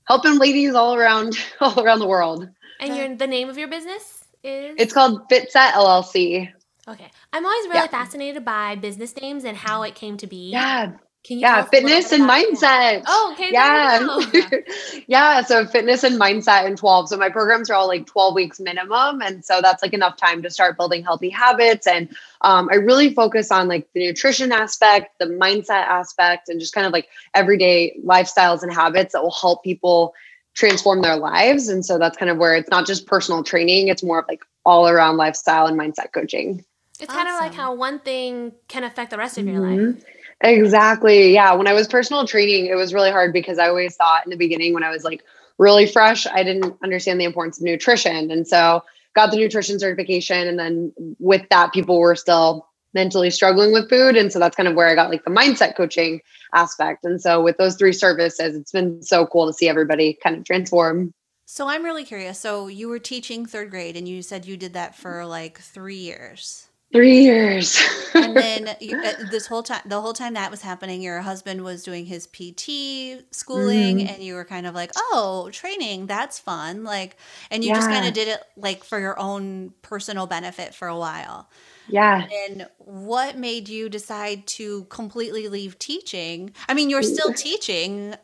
[0.07, 2.47] helping ladies all around, all around the world.
[2.79, 6.53] And your the name of your business is It's called FitSet LLC.
[6.87, 7.11] Okay.
[7.33, 7.87] I'm always really Yeah.
[7.87, 10.51] fascinated by business names and how it came to be.
[10.51, 13.01] Yeah, Can you tell yeah, us a little fitness bit and about that?
[13.01, 13.03] mindset.
[13.07, 13.51] Oh, okay.
[13.51, 15.01] yeah.
[15.07, 15.41] yeah.
[15.41, 17.09] So fitness and mindset in 12.
[17.09, 19.21] So my programs are all like 12 weeks minimum.
[19.21, 21.87] And so that's like enough time to start building healthy habits.
[21.87, 22.09] And
[22.41, 26.87] um, I really focus on like the nutrition aspect, the mindset aspect, and just kind
[26.87, 30.13] of like everyday lifestyles and habits that will help people
[30.55, 31.67] transform their lives.
[31.67, 34.41] And so that's kind of where it's not just personal training, it's more of like
[34.65, 36.65] all around lifestyle and mindset coaching.
[36.99, 40.03] It's kind of like how one thing can affect the rest of your life.
[40.41, 41.33] Exactly.
[41.33, 41.53] Yeah.
[41.53, 44.37] When I was personal training, it was really hard because I always thought in the
[44.37, 45.23] beginning when I was like
[45.57, 48.31] really fresh, I didn't understand the importance of nutrition.
[48.31, 48.81] And so
[49.15, 50.47] got the nutrition certification.
[50.47, 54.15] And then with that, people were still mentally struggling with food.
[54.15, 56.21] And so that's kind of where I got like the mindset coaching
[56.53, 57.03] aspect.
[57.03, 60.45] And so with those three services, it's been so cool to see everybody kind of
[60.45, 61.13] transform.
[61.45, 64.73] so i'm really curious so you were teaching third grade and you said you did
[64.73, 67.77] that for like three years Three years.
[68.15, 71.63] and then you, uh, this whole time the whole time that was happening your husband
[71.63, 74.13] was doing his pt schooling Mhm.
[74.13, 77.17] and you were kind of like oh training that's fun like
[77.51, 80.97] and you just kind of did it like for your own personal benefit for a
[80.97, 81.49] while
[81.87, 82.27] yeah.
[82.47, 88.15] and what made you decide to completely leave teaching i mean you're still teaching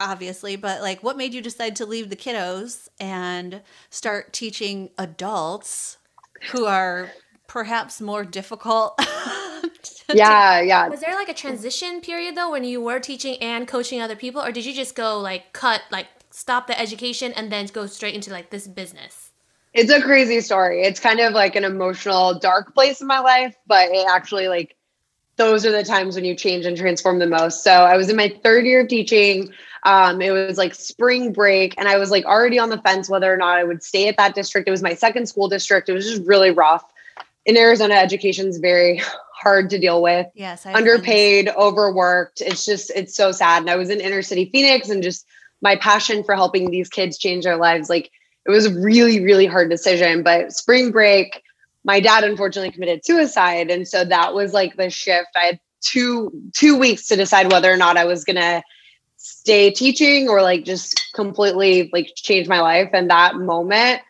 [0.00, 5.98] obviously but like what made you decide to leave the kiddos and start teaching adults
[6.52, 7.10] who are
[7.46, 9.00] perhaps more difficult
[10.14, 10.60] Yeah.
[10.60, 10.88] Yeah.
[10.88, 14.40] Was there like a transition period though when you were teaching and coaching other people,
[14.40, 18.14] or did you just go like cut, like stop the education and then go straight
[18.14, 19.26] into like this business?
[19.76, 20.82] it's a crazy story.
[20.82, 24.74] It's kind of like an emotional, dark place in my life, but it actually like
[25.36, 27.62] those are the times when you change and transform the most.
[27.62, 29.52] So I was in my third year of teaching.
[29.82, 33.32] Um, it was like spring break, and I was like already on the fence whether
[33.32, 34.66] or not I would stay at that district.
[34.66, 35.90] It was my second school district.
[35.90, 36.90] It was just really rough.
[37.46, 39.00] In Arizona, education is very
[39.32, 42.40] hard to deal with yes I underpaid, overworked.
[42.40, 43.62] It's just, it's so sad.
[43.62, 45.26] And I was in inner city Phoenix and just
[45.62, 47.88] my passion for helping these kids change their lives.
[47.88, 48.10] Like
[48.46, 50.22] it was a really, really hard decision.
[50.22, 51.42] But spring break,
[51.84, 53.70] my dad unfortunately committed suicide.
[53.70, 55.28] And so that was like the shift.
[55.36, 58.62] I had two two weeks to decide whether or not I was gonna
[59.16, 62.90] stay teaching or like just completely like change my life.
[62.92, 64.02] And that moment,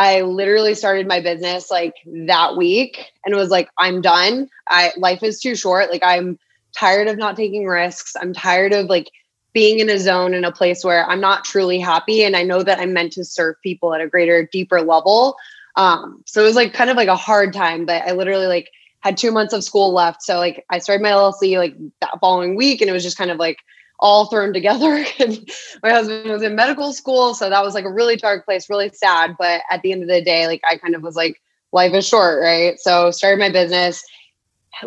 [0.00, 1.92] I literally started my business like
[2.26, 4.48] that week and was like, I'm done.
[4.66, 5.90] I life is too short.
[5.90, 6.38] Like I'm
[6.74, 8.16] tired of not taking risks.
[8.18, 9.10] I'm tired of like
[9.52, 12.24] being in a zone in a place where I'm not truly happy.
[12.24, 15.36] And I know that I'm meant to serve people at a greater, deeper level.
[15.76, 18.70] Um, so it was like kind of like a hard time, but I literally like
[19.00, 20.22] had two months of school left.
[20.22, 23.30] So like I started my LLC like that following week and it was just kind
[23.30, 23.58] of like
[24.00, 25.04] all thrown together.
[25.82, 27.34] my husband was in medical school.
[27.34, 29.36] So that was like a really dark place, really sad.
[29.38, 31.40] But at the end of the day, like I kind of was like,
[31.72, 32.78] life is short, right?
[32.80, 34.02] So started my business.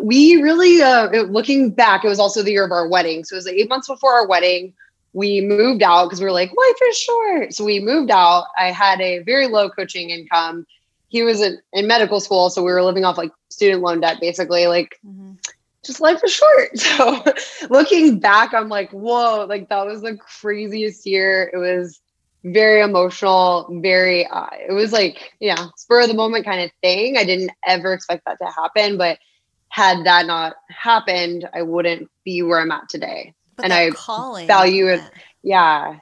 [0.00, 3.24] We really, uh, looking back, it was also the year of our wedding.
[3.24, 4.74] So it was like eight months before our wedding.
[5.12, 7.54] We moved out because we were like, life is short.
[7.54, 8.46] So we moved out.
[8.58, 10.66] I had a very low coaching income.
[11.08, 12.50] He was in, in medical school.
[12.50, 14.66] So we were living off like student loan debt, basically.
[14.66, 15.34] Like, mm-hmm
[15.84, 16.70] just life is short.
[16.78, 17.24] So
[17.70, 21.50] looking back, I'm like, whoa, like that was the craziest year.
[21.52, 22.00] It was
[22.44, 27.16] very emotional, very, uh, it was like, yeah, spur of the moment kind of thing.
[27.16, 29.18] I didn't ever expect that to happen, but
[29.68, 33.34] had that not happened, I wouldn't be where I'm at today.
[33.56, 35.00] But and I calling, value it.
[35.42, 35.98] Yeah.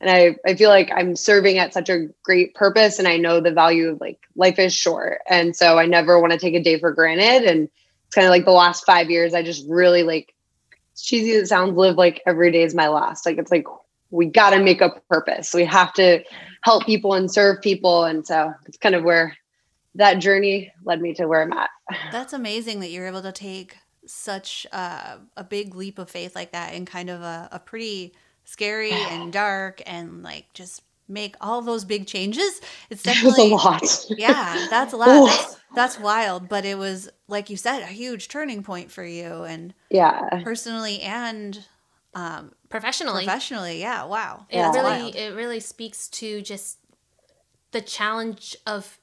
[0.00, 3.40] And I, I feel like I'm serving at such a great purpose and I know
[3.40, 5.20] the value of like life is short.
[5.28, 7.48] And so I never want to take a day for granted.
[7.48, 7.68] And
[8.14, 10.34] kind of like the last five years, I just really like
[10.96, 13.26] cheesy as it sounds, live like every day is my last.
[13.26, 13.66] Like it's like
[14.10, 15.52] we got to make a purpose.
[15.52, 16.22] We have to
[16.62, 18.04] help people and serve people.
[18.04, 19.36] And so it's kind of where
[19.96, 21.70] that journey led me to where I'm at.
[22.12, 26.52] That's amazing that you're able to take such uh, a big leap of faith like
[26.52, 31.62] that in kind of a, a pretty scary and dark and like just make all
[31.62, 32.60] those big changes.
[32.90, 34.06] It's definitely a lot.
[34.10, 35.26] yeah, that's a lot.
[35.26, 39.44] That's, that's, wild, but it was like you said, a huge turning point for you,
[39.44, 41.64] and yeah, personally and
[42.14, 43.24] um, professionally.
[43.24, 44.04] Professionally, yeah.
[44.04, 45.14] Wow, it really wild.
[45.16, 46.78] it really speaks to just
[47.72, 48.98] the challenge of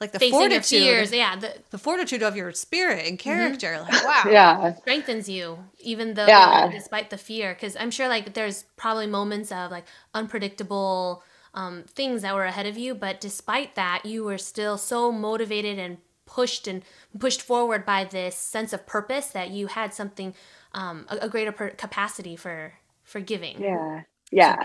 [0.00, 3.30] like the fortitude fears, yeah the, the, fortitude of your spirit and mm-hmm.
[3.30, 3.92] character mm-hmm.
[3.92, 4.30] like wow.
[4.30, 4.74] Yeah.
[4.74, 6.68] Strengthens you even though yeah.
[6.70, 7.54] despite the fear.
[7.54, 11.22] Because i'm sure like there's probably moments of like unpredictable
[11.54, 15.78] um, things that were ahead of you but despite that you were still so motivated
[15.78, 16.82] and pushed and
[17.18, 20.34] pushed forward by this sense of purpose that you had something
[20.72, 23.62] um, a, a, greater per- capacity for for giving.
[23.62, 24.02] Yeah.
[24.30, 24.56] Yeah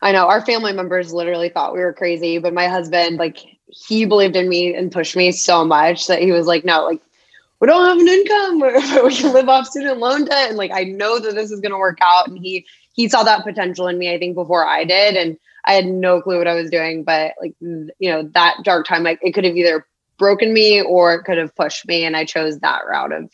[0.00, 4.06] I know our family members literally thought we were crazy, but my husband, like, he
[4.06, 7.00] believed in me and pushed me so much that he was like, no, like,
[7.60, 8.60] we don't have an income,
[8.94, 11.60] but we can live off student loan debt, and like, I know that this is
[11.60, 12.28] going to work out.
[12.28, 15.72] And he he saw that potential in me, I think, before I did, and I
[15.74, 17.04] had no clue what I was doing.
[17.04, 19.86] But like, you know, that dark time, like, it could have either
[20.18, 23.30] broken me or it could have pushed me, and I chose that route of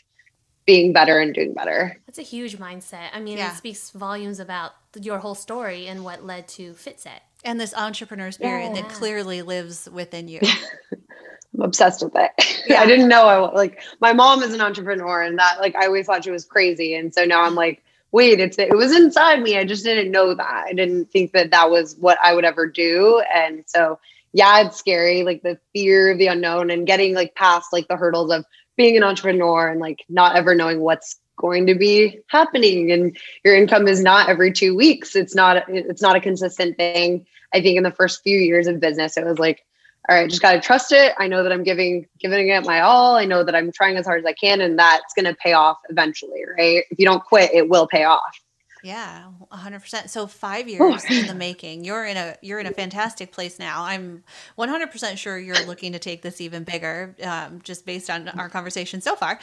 [0.67, 2.01] being better and doing better.
[2.07, 3.09] That's a huge mindset.
[3.13, 3.53] I mean, yeah.
[3.53, 7.21] it speaks volumes about your whole story and what led to FitSet.
[7.45, 8.83] And this entrepreneur spirit yeah.
[8.83, 10.41] that clearly lives within you.
[11.55, 12.31] I'm obsessed with it.
[12.67, 12.81] Yeah.
[12.81, 16.07] I didn't know I like my mom is an entrepreneur and that like I always
[16.07, 16.95] thought she was crazy.
[16.95, 19.59] And so now I'm like, wait, it's it was inside me.
[19.59, 20.65] I just didn't know that.
[20.67, 23.23] I didn't think that that was what I would ever do.
[23.31, 23.99] And so
[24.33, 27.99] yeah, it's scary, like the fear of the unknown and getting like past like the
[27.99, 28.47] hurdles of
[28.77, 33.57] being an entrepreneur and like not ever knowing what's going to be happening and your
[33.57, 35.17] income is not every two weeks.
[35.17, 37.27] It's not it's not a consistent thing.
[37.53, 39.65] I think in the first few years of business it was like
[40.09, 41.13] all right just got to trust it.
[41.19, 43.17] I know that i'm giving giving it my all.
[43.17, 45.53] I know that i'm trying as hard as i can and that's going to pay
[45.53, 46.85] off eventually right?
[46.91, 48.44] If you don't quit it will pay off
[48.85, 50.11] yeah, 100%.
[50.11, 51.85] So 5 years in the making.
[51.85, 53.83] You're in a you're in a fantastic place now.
[53.83, 54.23] I'm
[54.59, 59.01] 100% sure you're looking to take this even bigger um, just based on our conversation
[59.01, 59.41] so far.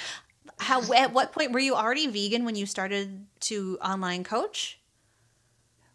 [0.59, 4.79] How at what point were you already vegan when you started to online coach?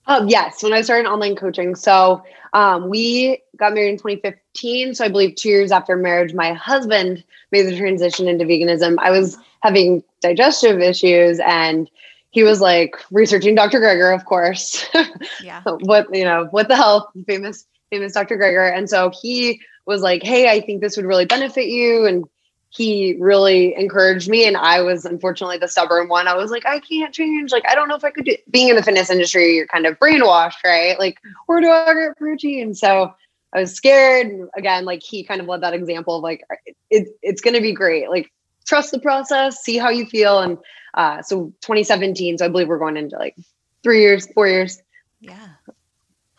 [0.08, 1.74] Um, yes, when I started online coaching.
[1.74, 4.94] So um, we got married in 2015.
[4.94, 8.96] So I believe two years after marriage, my husband made the transition into veganism.
[8.98, 11.90] I was having digestive issues and
[12.36, 13.80] he was like researching Dr.
[13.80, 14.84] Greger, of course.
[15.42, 15.62] Yeah.
[15.64, 18.36] what, you know, what the hell, famous, famous Dr.
[18.36, 18.76] Greger.
[18.76, 22.04] And so he was like, Hey, I think this would really benefit you.
[22.04, 22.26] And
[22.68, 24.46] he really encouraged me.
[24.46, 26.28] And I was unfortunately the stubborn one.
[26.28, 27.52] I was like, I can't change.
[27.52, 29.86] Like, I don't know if I could do being in the fitness industry, you're kind
[29.86, 30.98] of brainwashed, right?
[30.98, 32.74] Like, where do I get protein?
[32.74, 33.14] So
[33.54, 34.50] I was scared.
[34.54, 36.44] Again, like he kind of led that example of like,
[36.90, 38.10] it, it's going to be great.
[38.10, 38.30] Like,
[38.66, 40.40] trust the process, see how you feel.
[40.40, 40.58] And
[40.94, 42.38] uh, so 2017.
[42.38, 43.36] So I believe we're going into like
[43.82, 44.82] three years, four years.
[45.20, 45.48] Yeah.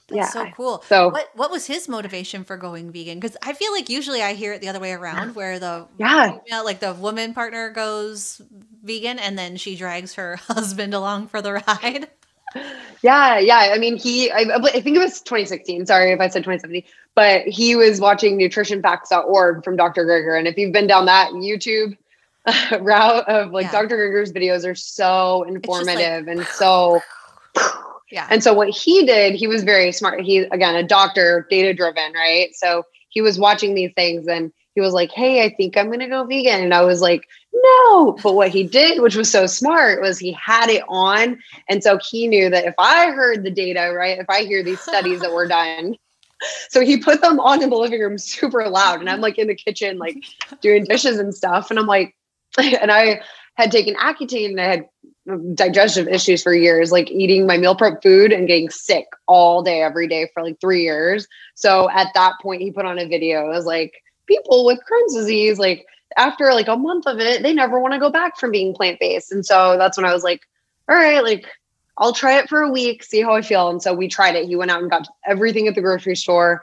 [0.10, 0.46] That's yeah.
[0.46, 0.84] so cool.
[0.88, 3.20] So what what was his motivation for going vegan?
[3.20, 6.38] Because I feel like usually I hear it the other way around, where the yeah,
[6.50, 8.42] know, like the woman partner goes
[8.84, 12.08] vegan and then she drags her husband along for the ride.
[13.04, 13.72] Yeah, yeah.
[13.72, 15.86] I mean, he I, I think it was 2016.
[15.86, 16.82] Sorry if I said 2017,
[17.14, 20.04] but he was watching nutritionfacts.org from Dr.
[20.06, 21.96] Greger, and if you've been down that YouTube
[22.82, 23.72] route of like yeah.
[23.72, 23.98] Dr.
[23.98, 27.02] Greger's videos are so informative like, and so
[28.12, 28.28] yeah.
[28.30, 30.22] And so what he did, he was very smart.
[30.22, 32.54] He again a doctor, data driven, right?
[32.56, 36.00] So he was watching these things and he was like, "Hey, I think I'm going
[36.00, 37.24] to go vegan." And I was like,
[37.64, 38.18] no.
[38.24, 41.40] But what he did, which was so smart, was he had it on.
[41.70, 44.80] And so he knew that if I heard the data, right, if I hear these
[44.80, 45.96] studies that were done,
[46.70, 49.00] so he put them on in the living room super loud.
[49.00, 50.18] And I'm like in the kitchen, like
[50.62, 51.70] doing dishes and stuff.
[51.70, 52.16] And I'm like,
[52.82, 53.22] and I
[53.56, 58.02] had taken Accutane and I had digestive issues for years, like eating my meal prep
[58.02, 61.28] food and getting sick all day, every day for like three years.
[61.56, 63.46] So at that point, he put on a video.
[63.46, 63.94] It was like,
[64.28, 65.86] people with Crohn's disease, like
[66.18, 69.00] after like a month of it, they never want to go back from being plant
[69.00, 69.32] based.
[69.32, 70.42] And so that's when I was like,
[70.90, 71.46] all right, like
[71.98, 73.70] I'll try it for a week, see how I feel.
[73.70, 74.46] And so we tried it.
[74.46, 76.62] He went out and got everything at the grocery store.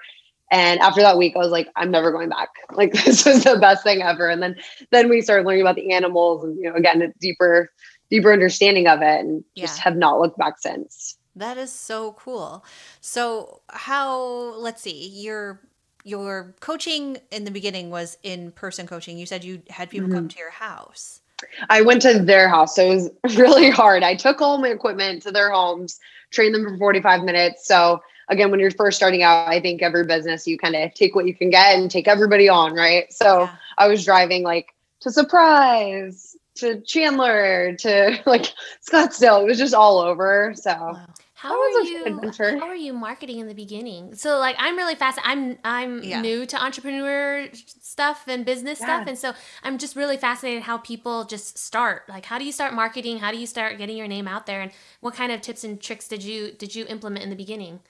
[0.55, 2.49] And after that week, I was like, I'm never going back.
[2.75, 4.29] Like this was the best thing ever.
[4.29, 4.57] And then
[4.91, 7.71] then we started learning about the animals and you know, again, a deeper,
[8.11, 11.17] deeper understanding of it and just have not looked back since.
[11.37, 12.65] That is so cool.
[13.01, 15.61] So how let's see, your
[16.05, 19.19] your coaching in the beginning was in person coaching.
[19.19, 20.29] You said you had people come mm-hmm.
[20.29, 21.21] to your house.
[21.69, 22.77] I went to their house.
[22.77, 24.03] So it was really hard.
[24.03, 25.99] I took all my equipment to their homes,
[26.31, 27.67] trained them for 45 minutes.
[27.67, 31.15] So again, when you're first starting out, I think every business you kind of take
[31.15, 33.13] what you can get and take everybody on, right?
[33.13, 33.57] So Yeah.
[33.79, 38.47] I was driving like to Surprise, to Chandler, to like
[38.89, 39.43] Scottsdale.
[39.43, 40.53] It was just all over.
[40.57, 41.07] So Wow.
[41.35, 42.05] How That are a you?
[42.07, 42.59] adventure.
[42.61, 44.15] How are you marketing in the beginning?
[44.15, 45.19] So, like, I'm really fast.
[45.25, 46.23] I'm I'm Yeah.
[46.23, 51.25] new to entrepreneur stuff and business stuff, and so I'm just really fascinated how people
[51.25, 52.09] just start.
[52.09, 53.19] Like, how do you start marketing?
[53.19, 54.61] How do you start getting your name out there?
[54.63, 57.81] And what kind of tips and tricks did you did you implement in the beginning?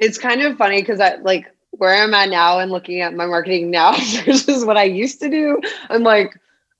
[0.00, 3.26] It's kind of funny because I like where I'm at now and looking at my
[3.26, 3.92] marketing now
[4.24, 5.60] versus what I used to do.
[5.88, 6.36] I'm like,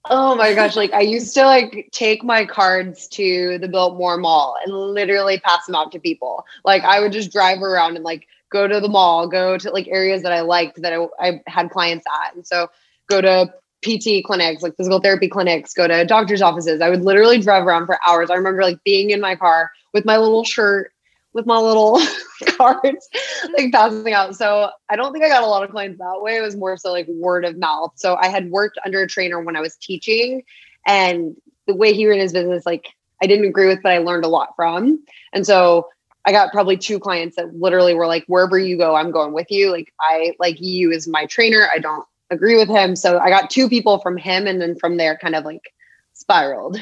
[0.08, 4.56] oh my gosh, like I used to like take my cards to the Biltmore Mall
[4.64, 6.44] and literally pass them out to people.
[6.64, 9.86] Like I would just drive around and like go to the mall, go to like
[9.88, 12.34] areas that I liked that I, I had clients at.
[12.34, 12.68] And so
[13.08, 13.52] go to
[13.82, 16.80] PT clinics, like physical therapy clinics, go to doctor's offices.
[16.80, 18.30] I would literally drive around for hours.
[18.30, 20.92] I remember like being in my car with my little shirt,
[21.32, 22.00] with my little
[22.56, 23.08] cards,
[23.56, 24.36] like passing out.
[24.36, 26.36] So I don't think I got a lot of clients that way.
[26.36, 27.92] It was more so like word of mouth.
[27.96, 30.42] So I had worked under a trainer when I was teaching,
[30.86, 32.88] and the way he ran his business, like
[33.22, 35.02] I didn't agree with, but I learned a lot from.
[35.32, 35.88] And so
[36.24, 39.50] I got probably two clients that literally were like, wherever you go, I'm going with
[39.50, 39.70] you.
[39.70, 41.68] Like I like you as my trainer.
[41.72, 42.96] I don't agree with him.
[42.96, 45.72] So I got two people from him, and then from there, kind of like
[46.12, 46.80] spiraled.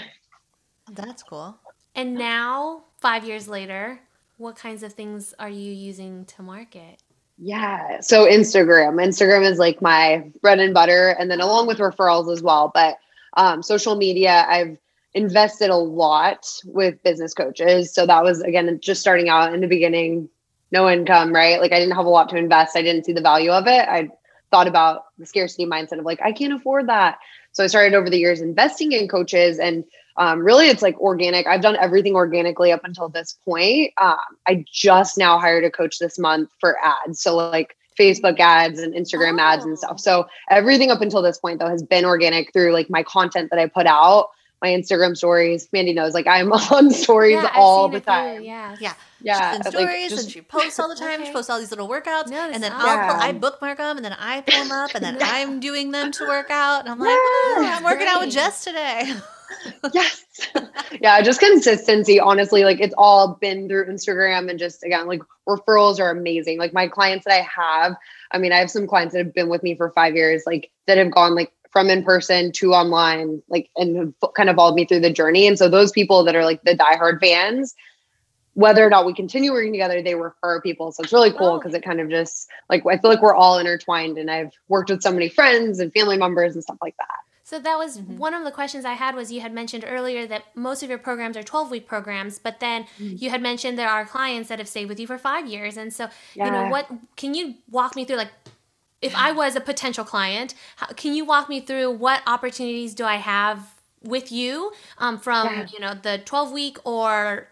[0.90, 1.59] That's cool.
[1.94, 4.01] And now, five years later,
[4.39, 7.03] what kinds of things are you using to market?
[7.36, 8.01] Yeah.
[8.01, 8.95] So Instagram.
[9.05, 11.11] Instagram is like my bread and butter.
[11.18, 12.70] And then along with referrals as well.
[12.72, 12.99] But
[13.36, 14.78] um, social media, I've
[15.14, 17.93] invested a lot with business coaches.
[17.93, 20.28] So that was again just starting out in the beginning,
[20.72, 21.61] no income, right?
[21.61, 22.76] Like I didn't have a lot to invest.
[22.76, 23.89] I didn't see the value of it.
[23.89, 24.11] I
[24.51, 27.18] thought about the scarcity mindset of like, I can't afford that.
[27.53, 29.84] So I started over the years investing in coaches and
[30.18, 34.16] um, really it's like organic i've done everything organically up until this point um,
[34.46, 38.94] i just now hired a coach this month for ads so like facebook ads and
[38.94, 39.76] instagram ads and Oh.
[39.76, 43.50] stuff so everything up until this point though has been organic through like my content
[43.50, 44.28] that i put out
[44.60, 48.42] my instagram stories mandy knows like i'm on stories Yeah, all the it through, time
[48.42, 48.76] Yeah.
[48.80, 48.94] Yeah.
[49.22, 51.24] yeah She's in like, stories just- and she posts all the time.
[51.24, 52.72] She posts all these little workouts, No, and then.
[52.74, 55.28] I'll pull, I bookmark them, and then I pull them up, and then Yeah.
[55.28, 56.80] I'm doing them to work out.
[56.80, 59.12] And I'm like, "Oh, I'm working out with Jess today.
[59.92, 60.24] yes.
[61.01, 65.99] Yeah just consistency honestly like it's all been through instagram and just again like referrals
[66.01, 66.59] are amazing.
[66.59, 67.96] Like my clients that i have
[68.32, 70.70] i mean i have some clients that have been with me for five years like
[70.86, 74.74] that have gone like from in person to online like and have kind of followed
[74.74, 75.46] me through the journey.
[75.46, 77.74] And so those people that are like the diehard fans
[78.55, 80.90] whether or not we continue working together they refer people.
[80.90, 81.59] So it's really cool Oh.
[81.59, 84.90] because it kind of just like i feel like we're all intertwined and i've worked
[84.90, 87.18] with so many friends and family members and stuff like that
[87.49, 88.18] So that was Mhm.
[88.18, 90.99] one of the questions I had was you had mentioned earlier that most of your
[90.99, 93.22] programs are 12 week programs, but then Mm.
[93.22, 95.78] you had mentioned there are clients that have stayed with you for five years.
[95.78, 98.32] And so, you know, what can you walk me through like
[99.01, 103.07] if I was a potential client, how, can you walk me through what opportunities do
[103.07, 103.61] I have
[104.03, 105.66] with you um, from, Yeah.
[105.72, 107.49] you know, the 12 week or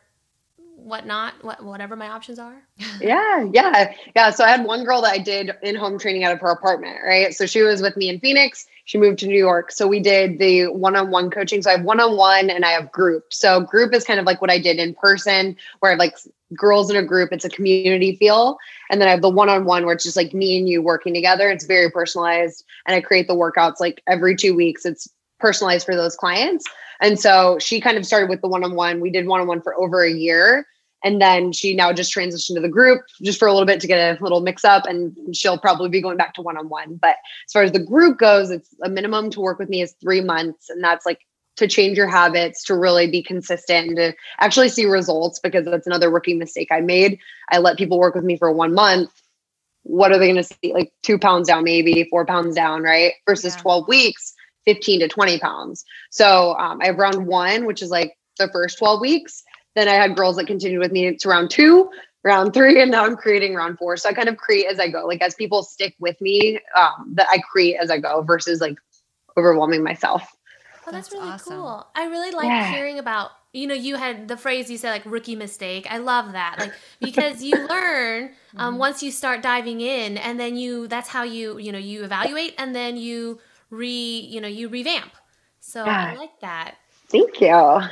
[0.76, 2.62] whatnot, what, whatever my options are?
[3.01, 4.30] Yeah, yeah, yeah.
[4.30, 6.99] So I had one girl that I did in home training out of her apartment,
[7.03, 7.34] right?
[7.34, 8.66] So she was with me in Phoenix.
[8.87, 9.72] She moved to New York.
[9.72, 11.61] So we did the one on one coaching.
[11.61, 13.24] So I have one on one and I have group.
[13.32, 16.16] So group is kind of like what I did in person, where I have like
[16.55, 18.59] girls in a group, it's a community feel.
[18.89, 20.82] And then I have the one on one where it's just like me and you
[20.82, 21.51] working together.
[21.51, 22.64] It's very personalized.
[22.87, 24.87] And I create the workouts like every two weeks.
[24.87, 25.09] It's
[25.41, 26.64] personalized for those clients.
[27.01, 29.01] And so she kind of started with the one on one.
[29.01, 30.66] We did one on one for over a year.
[31.05, 33.86] And then she now just transitioned to the group just for a little bit to
[33.86, 34.86] get a little mix up.
[34.86, 36.97] And she'll probably be going back to one on one.
[36.97, 37.16] But
[37.47, 40.20] as far as the group goes, it's a minimum to work with me is three
[40.20, 40.68] months.
[40.70, 41.20] And that's like
[41.57, 45.86] to change your habits, to really be consistent and to actually see results because that's
[45.86, 47.18] another rookie mistake I made.
[47.51, 49.11] I let people work with me for one month.
[49.82, 50.72] What are they going to see?
[50.72, 53.12] Like two pounds down, maybe four pounds down, right?
[53.26, 53.62] Versus yeah.
[53.62, 54.34] 12 weeks,
[54.66, 55.84] 15 to 20 pounds.
[56.11, 59.42] So um, I have round one, which is like the first 12 weeks.
[59.76, 61.90] Then I had girls that continued with me to round two,
[62.24, 63.98] round three, and now I'm creating round four.
[63.98, 65.06] So I kind of create as I go.
[65.06, 68.78] Like as people stick with me, um, that I create as I go versus like
[69.36, 70.34] overwhelming myself.
[70.86, 71.52] Oh, that's, that's really awesome.
[71.52, 71.86] cool.
[71.94, 72.72] I really like yeah.
[72.72, 75.86] hearing about, you know, you had the phrase you said like rookie mistake.
[75.90, 76.56] I love that.
[76.58, 78.78] Like because you learn um, mm-hmm.
[78.78, 82.54] once you start diving in and then you that's how you, you know, you evaluate
[82.56, 85.12] and then you re, you know, you revamp.
[85.60, 86.12] So yeah.
[86.12, 86.76] I like that.
[87.08, 87.82] Thank you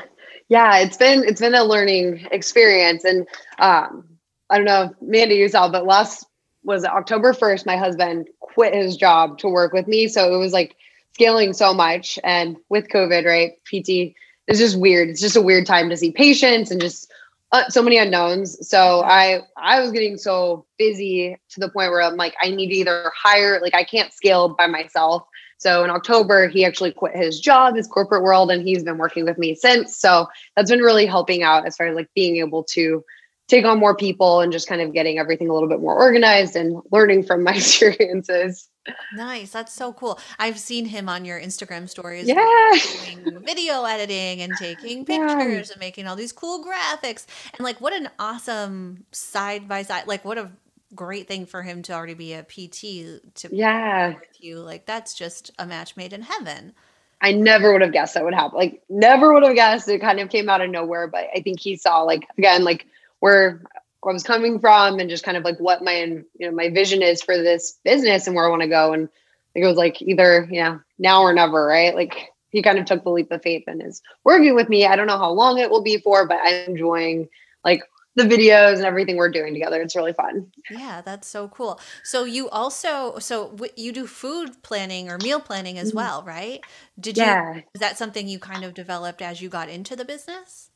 [0.54, 3.26] yeah, it's been it's been a learning experience, and
[3.58, 4.04] um,
[4.48, 6.26] I don't know, Mandy, you saw, but last
[6.62, 7.66] was October first.
[7.66, 10.76] My husband quit his job to work with me, so it was like
[11.12, 13.54] scaling so much, and with COVID, right?
[13.64, 14.14] PT
[14.46, 15.08] is just weird.
[15.08, 17.10] It's just a weird time to see patients and just
[17.50, 18.56] uh, so many unknowns.
[18.68, 22.68] So I I was getting so busy to the point where I'm like, I need
[22.68, 25.24] to either hire, like I can't scale by myself.
[25.58, 29.24] So in October, he actually quit his job, his corporate world, and he's been working
[29.24, 29.96] with me since.
[29.96, 33.04] So that's been really helping out as far as like being able to
[33.48, 36.56] take on more people and just kind of getting everything a little bit more organized
[36.56, 38.68] and learning from my experiences.
[39.14, 39.50] Nice.
[39.50, 40.18] That's so cool.
[40.38, 42.26] I've seen him on your Instagram stories.
[42.26, 42.70] Yeah.
[43.14, 45.72] Doing video editing and taking pictures yeah.
[45.72, 47.26] and making all these cool graphics.
[47.54, 50.50] And like, what an awesome side by side, like, what a
[50.94, 54.58] great thing for him to already be a PT to yeah with you.
[54.58, 56.74] Like that's just a match made in heaven.
[57.20, 58.58] I never would have guessed that would happen.
[58.58, 59.88] Like never would have guessed.
[59.88, 62.86] It kind of came out of nowhere, but I think he saw like again like
[63.20, 63.62] where
[64.04, 67.02] I was coming from and just kind of like what my you know my vision
[67.02, 68.92] is for this business and where I want to go.
[68.92, 69.08] And
[69.54, 71.94] it was like either yeah now or never, right?
[71.94, 74.86] Like he kind of took the leap of faith and is working with me.
[74.86, 77.28] I don't know how long it will be for, but I'm enjoying
[77.64, 77.82] like
[78.16, 79.82] the videos and everything we're doing together.
[79.82, 80.50] It's really fun.
[80.70, 81.80] Yeah, that's so cool.
[82.02, 85.98] So you also so w- you do food planning or meal planning as mm-hmm.
[85.98, 86.60] well, right?
[86.98, 87.54] Did yeah.
[87.54, 90.70] you is that something you kind of developed as you got into the business?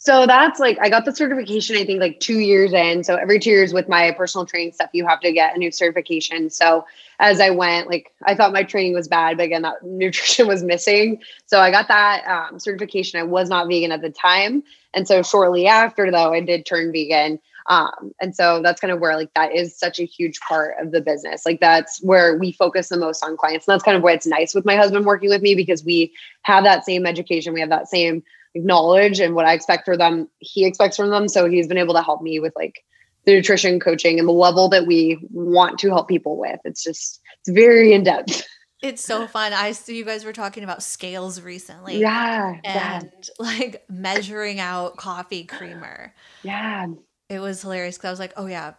[0.00, 3.02] So that's like I got the certification I think like 2 years in.
[3.02, 5.72] So every 2 years with my personal training stuff you have to get a new
[5.72, 6.50] certification.
[6.50, 6.86] So
[7.18, 10.62] as I went like I thought my training was bad but again that nutrition was
[10.62, 11.20] missing.
[11.46, 13.20] So I got that um, certification.
[13.20, 14.62] I was not vegan at the time
[14.98, 17.38] and so shortly after, though, I did turn vegan.
[17.68, 20.90] Um, and so that's kind of where like that is such a huge part of
[20.90, 21.46] the business.
[21.46, 23.68] Like that's where we focus the most on clients.
[23.68, 26.12] And that's kind of why it's nice with my husband working with me because we
[26.42, 28.24] have that same education, we have that same
[28.56, 31.28] knowledge and what I expect for them, he expects from them.
[31.28, 32.84] So he's been able to help me with like
[33.24, 36.58] the nutrition coaching and the level that we want to help people with.
[36.64, 38.44] It's just it's very in depth.
[38.80, 39.52] It's so fun.
[39.52, 41.98] I see you guys were talking about scales recently.
[41.98, 42.60] Yeah.
[42.64, 43.34] And yeah.
[43.38, 46.14] like measuring out coffee creamer.
[46.44, 46.86] Yeah.
[47.28, 48.72] It was hilarious because I was like, oh, yeah,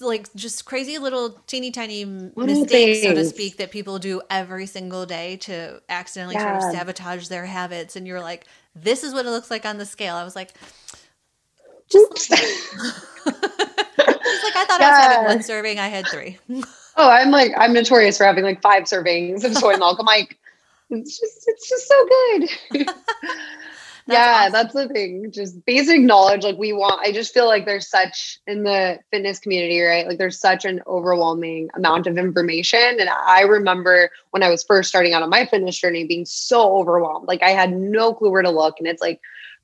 [0.00, 3.02] like just crazy little teeny tiny little mistakes, things.
[3.02, 6.60] so to speak, that people do every single day to accidentally yeah.
[6.60, 7.96] sort of sabotage their habits.
[7.96, 10.14] And you're like, this is what it looks like on the scale.
[10.14, 10.52] I was like,
[11.90, 12.40] just like,
[14.54, 14.86] I thought yeah.
[14.86, 16.38] I was having one serving, I had three.
[16.96, 19.98] Oh, I'm like I'm notorious for having like five servings of soy milk.
[19.98, 20.38] I'm like,
[20.90, 22.86] it's just it's just so good.
[24.06, 24.52] yeah, awesome.
[24.52, 25.30] that's the thing.
[25.30, 26.42] Just basic knowledge.
[26.42, 27.00] Like we want.
[27.00, 30.06] I just feel like there's such in the fitness community, right?
[30.06, 32.98] Like there's such an overwhelming amount of information.
[32.98, 36.76] And I remember when I was first starting out on my fitness journey, being so
[36.76, 37.28] overwhelmed.
[37.28, 39.20] Like I had no clue where to look, and it's like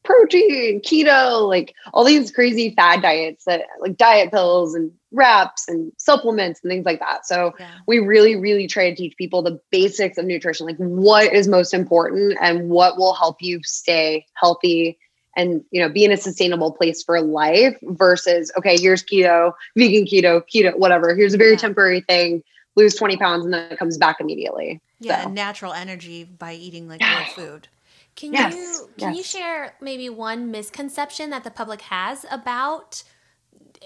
[0.07, 5.93] protein, keto, like all these crazy fad diets that like diet pills and wraps and
[5.99, 7.27] supplements and things like that.
[7.27, 7.71] So yeah.
[7.87, 11.75] we really, really try to teach people the basics of nutrition, like what is most
[11.75, 14.99] important and what will help you stay healthy
[15.37, 20.07] and you know be in a sustainable place for life versus okay here's keto vegan
[20.07, 21.59] keto keto whatever here's a very yeah.
[21.59, 22.43] temporary thing
[22.75, 25.29] lose 20 pounds and then it comes back immediately yeah so.
[25.29, 27.69] natural energy by eating like real food
[28.17, 29.17] can yes, you can yes.
[29.17, 33.05] you share maybe one misconception that the public has about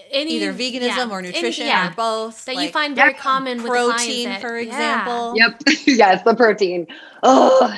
[0.09, 3.13] any either veganism yeah, or nutrition any, yeah, or both that like, you find very
[3.13, 5.33] common protein, with protein, for example.
[5.35, 5.61] Yep.
[5.85, 6.87] yes, the protein.
[7.23, 7.77] Oh,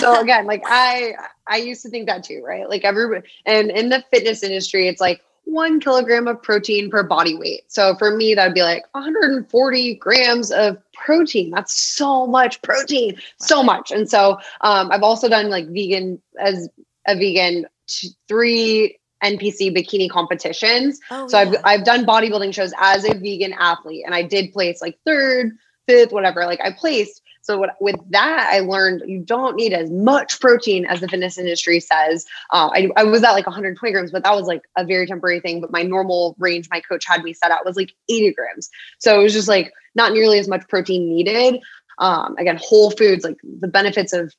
[0.00, 1.14] so again, like I
[1.46, 2.68] I used to think that too, right?
[2.68, 7.34] Like everybody, and in the fitness industry, it's like one kilogram of protein per body
[7.36, 7.62] weight.
[7.68, 11.50] So for me, that'd be like 140 grams of protein.
[11.50, 13.90] That's so much protein, so much.
[13.90, 16.68] And so um, I've also done like vegan as
[17.06, 17.66] a vegan
[18.28, 21.00] three NPC bikini competitions.
[21.10, 21.54] Oh, so I've.
[21.64, 26.12] I've done bodybuilding shows as a vegan athlete, and I did place like third, fifth,
[26.12, 26.44] whatever.
[26.44, 27.21] Like I placed.
[27.42, 31.38] So what, with that, I learned you don't need as much protein as the fitness
[31.38, 32.24] industry says.
[32.50, 35.40] Uh, I, I was at like 120 grams, but that was like a very temporary
[35.40, 35.60] thing.
[35.60, 38.70] But my normal range my coach had me set at was like 80 grams.
[38.98, 41.60] So it was just like not nearly as much protein needed.
[41.98, 44.32] Um, again, whole foods, like the benefits of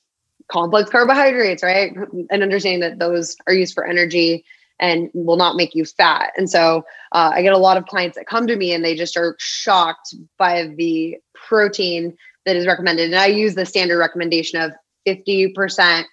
[0.48, 1.94] complex carbohydrates, right?
[2.30, 4.46] And understanding that those are used for energy
[4.80, 6.32] and will not make you fat.
[6.36, 8.96] And so uh, I get a lot of clients that come to me and they
[8.96, 13.12] just are shocked by the protein that is recommended.
[13.12, 14.72] And I use the standard recommendation of
[15.08, 16.04] 50%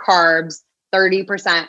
[0.00, 0.60] carbs,
[0.94, 1.66] 30%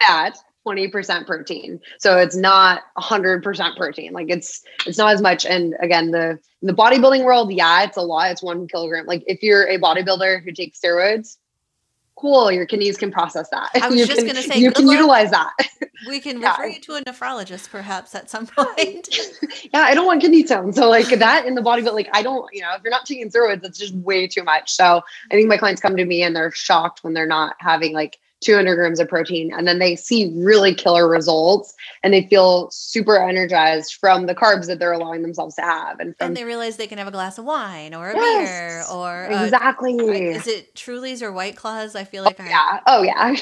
[0.00, 1.80] fat, 20% protein.
[1.98, 4.12] So it's not 100% protein.
[4.12, 5.44] Like it's it's not as much.
[5.44, 8.30] And again, the the bodybuilding world, yeah, it's a lot.
[8.30, 9.06] It's one kilogram.
[9.06, 11.36] Like if you're a bodybuilder who takes steroids,
[12.22, 13.70] cool, your kidneys can process that.
[13.74, 14.94] I was you just gonna say, you can luck.
[14.94, 15.52] utilize that.
[16.06, 16.52] we can yeah.
[16.52, 19.08] refer you to a nephrologist perhaps at some point.
[19.74, 20.76] yeah, I don't want kidney stones.
[20.76, 23.04] So like that in the body, but like I don't, you know, if you're not
[23.04, 24.70] taking steroids, it's just way too much.
[24.70, 27.92] So I think my clients come to me and they're shocked when they're not having
[27.92, 32.70] like 200 grams of protein and then they see really killer results and they feel
[32.70, 36.44] super energized from the carbs that they're allowing themselves to have and from and they
[36.44, 40.36] realize they can have a glass of wine or a Yes, beer or exactly I-
[40.36, 41.94] is it Truly's or White Claws?
[41.94, 43.36] I feel like I yeah oh yeah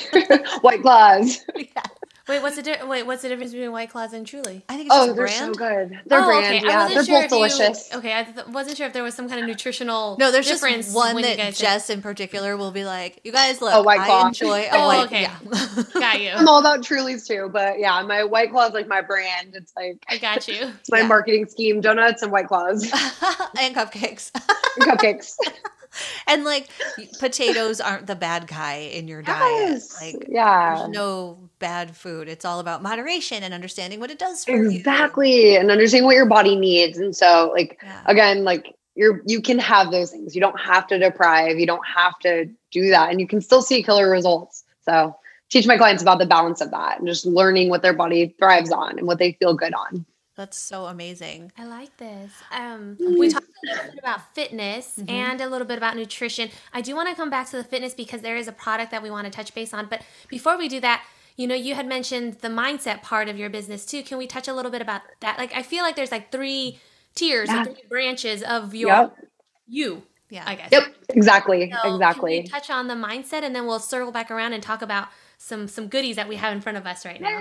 [0.61, 1.82] white claws yeah.
[2.31, 3.03] Wait, what's the di- wait?
[3.05, 4.62] What's the difference between White Claws and Truly?
[4.68, 5.55] I think it's oh just a they're brand.
[5.57, 6.59] so good they're oh, brand okay.
[6.59, 9.03] I yeah wasn't they're sure both if you- okay, I th- wasn't sure if there
[9.03, 10.16] was some kind of nutritional.
[10.18, 13.61] No, there's just one that guys said- Jess in particular will be like, "You guys
[13.61, 14.22] look, A White Claw.
[14.24, 15.22] I enjoy a Oh, white." okay.
[15.22, 15.83] Yeah.
[15.95, 16.31] Got you.
[16.31, 20.03] i'm all about truly's too but yeah my white claws like my brand it's like
[20.09, 20.55] I got you.
[20.81, 21.07] it's my Yeah.
[21.09, 22.83] marketing scheme donuts and white claws
[23.61, 24.31] and cupcakes.
[24.35, 25.35] and cupcakes
[26.26, 26.68] and like
[27.18, 29.38] potatoes aren't the bad guy in your diet.
[29.41, 32.28] yes Like yeah there's no bad food.
[32.28, 34.70] It's all about moderation and understanding what it does for you.
[34.70, 38.03] exactly and understanding what your body needs and so like Yeah.
[38.07, 41.86] again like you're you can have those things you don't have to deprive you don't
[41.86, 45.14] have to do that and you can still see killer results so
[45.49, 48.70] teach my clients about the balance of that and just learning what their body thrives
[48.72, 50.05] on and what they feel good on
[50.41, 51.53] That's so amazing.
[51.59, 52.32] I like this.
[52.51, 53.18] Um, Mm.
[53.18, 55.11] we talked a little bit about fitness Mhm.
[55.11, 56.49] and a little bit about nutrition.
[56.72, 59.03] I do want to come back to the fitness because there is a product that
[59.03, 59.84] we want to touch base on.
[59.84, 61.05] But before we do that,
[61.36, 64.03] you know, you had mentioned the mindset part of your business too.
[64.03, 65.36] Can we touch a little bit about that?
[65.36, 66.78] Like, I feel like there's like three
[67.14, 69.16] tiers, or three branches of your yep
[69.68, 70.03] you.
[70.30, 70.45] Yeah.
[70.47, 70.70] I guess.
[70.72, 74.30] yep exactly So Can exactly we touch on the mindset and then we'll circle back
[74.30, 75.09] around and talk about
[75.43, 77.41] some some goodies that we have in front of us right now.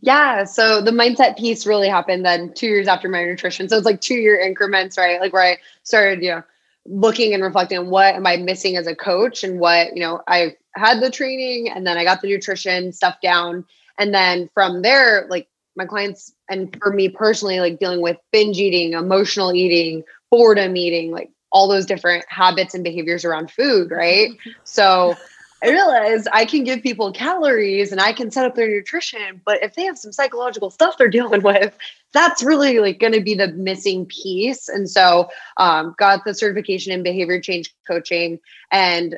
[0.00, 0.44] Yeah.
[0.44, 3.68] So the mindset piece really happened then two years after my nutrition.
[3.68, 5.20] So it's like two year increments, right?
[5.20, 6.42] Like where I started, you know,
[6.86, 10.22] looking and reflecting on what am I missing as a coach and what, you know,
[10.28, 13.64] I had the training and then I got the nutrition stuff down.
[13.98, 18.58] And then from there, like my clients and for me personally, like dealing with binge
[18.58, 24.30] eating, emotional eating, boredom eating, like all those different habits and behaviors around food, right?
[24.64, 25.16] So
[25.64, 29.62] I realized I can give people calories and I can set up their nutrition, but
[29.62, 31.76] if they have some psychological stuff they're dealing with,
[32.12, 34.68] that's really like going to be the missing piece.
[34.68, 38.38] And so, um, got the certification in behavior change coaching,
[38.70, 39.16] and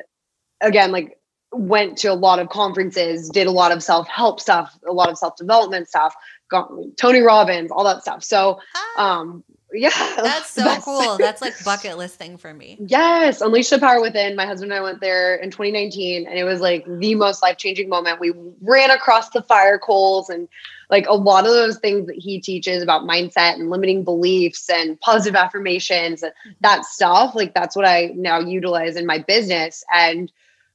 [0.61, 1.17] again, like
[1.51, 5.09] went to a lot of conferences, did a lot of self help stuff, a lot
[5.09, 6.15] of self development stuff,
[6.49, 8.23] got Tony Robbins, all that stuff.
[8.23, 8.59] So,
[8.97, 9.43] Ah, um,
[9.73, 11.17] yeah, that's so cool.
[11.17, 12.77] That's like bucket list thing for me.
[12.79, 14.35] Yes, Unleash the Power Within.
[14.35, 17.57] My husband and I went there in 2019, and it was like the most life
[17.57, 18.19] changing moment.
[18.19, 20.47] We ran across the fire coals, and
[20.89, 24.99] like a lot of those things that he teaches about mindset and limiting beliefs and
[25.01, 27.35] positive affirmations and that stuff.
[27.35, 29.83] Like, that's what I now utilize in my business.
[29.93, 30.31] And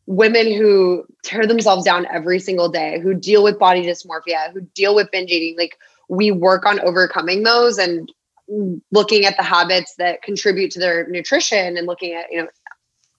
[0.07, 4.95] women who tear themselves down every single day, who deal with body dysmorphia, who deal
[4.95, 5.79] with binge eating, like,
[6.09, 8.13] we work on overcoming those and
[8.91, 12.49] looking at the habits that contribute to their nutrition and looking at you know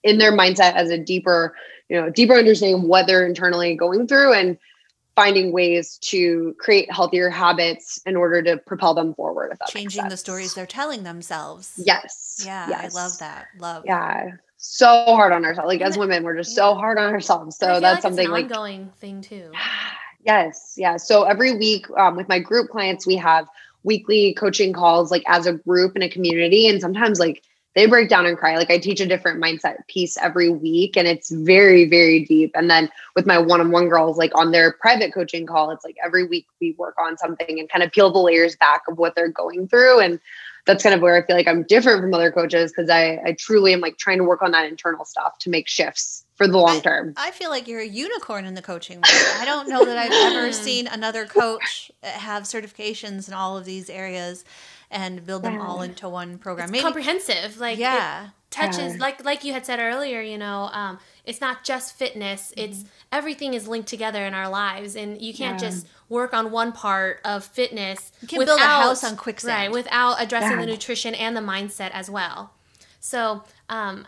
[0.02, 1.54] in their mindset as a deeper
[1.88, 4.58] you know deeper understanding of what they're internally going through and
[5.16, 10.54] finding ways to create healthier habits in order to propel them forward Changing the stories
[10.54, 11.72] they're telling themselves.
[11.84, 12.94] yes Yeah, yes.
[12.94, 13.46] I love that.
[13.58, 13.82] Love.
[13.86, 17.66] yeah so hard on ourselves like as women we're just so hard on ourselves so
[17.80, 19.50] that's like something like ongoing thing too.
[20.26, 20.96] Yes, yeah.
[20.96, 23.46] So every week um, with my group clients, we have
[23.84, 27.42] weekly coaching calls, like as a group and a community, and sometimes like
[27.74, 28.56] they break down and cry.
[28.56, 32.52] Like I teach a different mindset piece every week, and it's very, very deep.
[32.54, 36.24] And then with my one-on-one girls, like on their private coaching call, it's like every
[36.26, 39.28] week we work on something and kind of peel the layers back of what they're
[39.28, 40.20] going through, and
[40.66, 43.36] that's kind of where I feel like I'm different from other coaches because I I
[43.38, 46.58] truly am like trying to work on that internal stuff to make shifts for the
[46.58, 47.14] long term.
[47.16, 49.26] I feel like you're a unicorn in the coaching world.
[49.38, 53.88] I don't know that I've ever seen another coach have certifications in all of these
[53.88, 54.44] areas
[54.90, 56.64] and build them all into one program.
[56.66, 57.58] It's Maybe, comprehensive.
[57.58, 58.28] Like it yeah.
[58.50, 59.00] touches Yeah.
[59.00, 62.52] like like you had said earlier, you know, um, it's not just fitness.
[62.56, 65.68] It's everything is linked together in our lives, and you can't Yeah.
[65.70, 68.12] just work on one part of fitness.
[68.20, 69.50] You can build a house on quicksand.
[69.52, 69.70] right?
[69.72, 72.52] Without addressing the nutrition and the mindset as well.
[73.00, 74.06] So, um,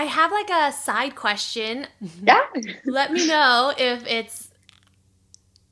[0.00, 1.86] I have like a side question.
[2.22, 2.40] Yeah.
[2.86, 4.48] Let me know if it's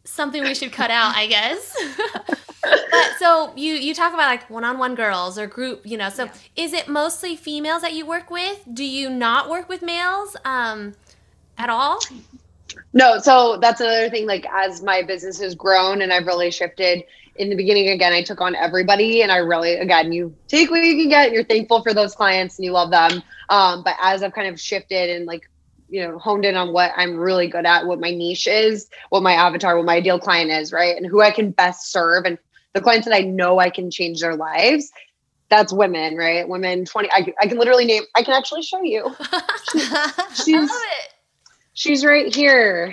[0.05, 1.75] something we should cut out, I guess.
[2.91, 6.11] but so you you talk about like one-on-one girls or group, you know.
[6.11, 6.33] So Yeah.
[6.57, 8.61] is it mostly females that you work with?
[8.71, 10.95] Do you not work with males um
[11.57, 11.99] at all?
[12.93, 14.27] No, so that's another thing.
[14.27, 17.05] Like as my business has grown and I've really shifted.
[17.37, 20.83] In the beginning, again, I took on everybody, and I really, again, you take what
[20.83, 21.31] you can get.
[21.33, 23.23] You're thankful for those clients and you love them.
[23.51, 25.49] Um, but as I've kind of shifted and like,
[25.89, 29.23] you know, honed in on what I'm really good at, what my niche is, what
[29.23, 32.37] my avatar, what my ideal client is, right, and who I can best serve, and
[32.75, 34.91] the clients that I know I can change their lives.
[35.49, 36.47] That's women, right?
[36.47, 37.09] Women 20.
[37.11, 38.03] I, I can literally name.
[38.15, 39.15] I can actually show you.
[40.35, 41.11] She's love it.
[41.73, 42.93] she's right here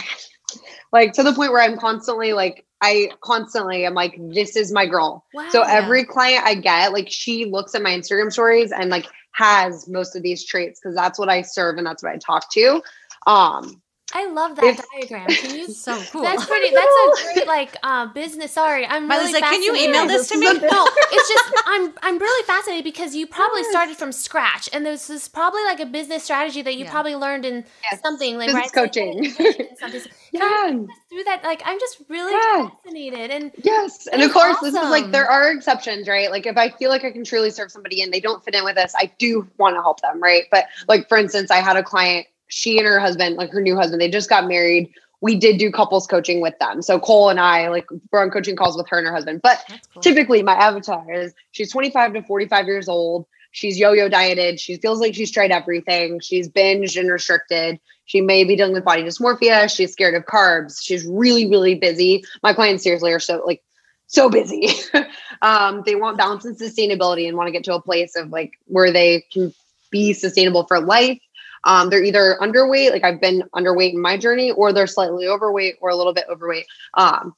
[0.93, 4.85] like to the point where i'm constantly like i constantly i'm like this is my
[4.85, 5.47] girl Wow.
[5.49, 9.87] so every client i get like she looks at my instagram stories and like has
[9.87, 12.81] most of these traits because that's what i serve and that's what i talk to.
[13.27, 13.81] Um
[14.13, 15.27] I love that if- diagram.
[15.27, 16.21] Can you so cool.
[16.21, 16.73] That's pretty.
[16.73, 18.51] That's a great like uh, business.
[18.51, 21.53] Sorry, I'm Miley's really like, "Can you fascinated." email this to me?" No, it's just
[21.65, 25.79] I'm I'm really fascinated because you probably started from scratch, and this is probably like
[25.79, 26.91] a business strategy that you Yeah.
[26.91, 29.23] probably learned in Yes, something like business right coaching.
[29.23, 29.99] had a vision, something.
[30.01, 32.69] So yeah Can you take us through that, like I'm just really Yeah.
[32.83, 36.29] fascinated, and yes and That of is course this is like there are exceptions right
[36.29, 38.63] like if i feel like i can truly serve somebody and they don't fit in
[38.63, 41.75] with us i do want to help them right but like for instance i had
[41.77, 44.89] a client she and her husband like her new husband they just got married.
[45.19, 46.81] We did do couples coaching with them.
[46.81, 49.41] So cole and i like we're on coaching calls with her and her husband.
[49.41, 49.61] But
[49.93, 50.01] cool.
[50.01, 53.27] typically my avatar is she's 25 to 45 years old.
[53.51, 54.61] She's yo-yo dieted.
[54.61, 56.21] She feels like she's tried everything.
[56.21, 57.77] She's binged and restricted.
[58.05, 59.73] She may be dealing with body dysmorphia.
[59.73, 60.79] She's scared of carbs.
[60.81, 62.23] She's really really busy.
[62.41, 63.61] My clients seriously are so like
[64.07, 64.69] so busy.
[65.41, 68.53] Um they want balance and sustainability and want to get to a place of like
[68.67, 69.53] where they can
[69.91, 71.19] be sustainable for life
[71.65, 75.75] um, they're either underweight, like I've been underweight in my journey, or they're slightly overweight
[75.81, 76.65] or a little bit overweight.
[76.93, 77.35] Um,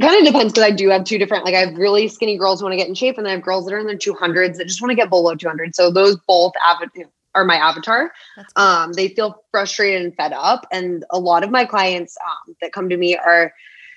[0.00, 2.60] kind of depends because I do have two different, like I have really skinny girls
[2.60, 3.96] who want to get in shape, and then I have girls that are in their
[3.96, 5.74] 200s that just want to get below 200.
[5.74, 6.88] So those both av-
[7.34, 8.12] are my avatar.
[8.34, 8.44] Cool.
[8.56, 10.66] Um, they feel frustrated and fed up.
[10.72, 13.52] And a lot of my clients um, that come to me are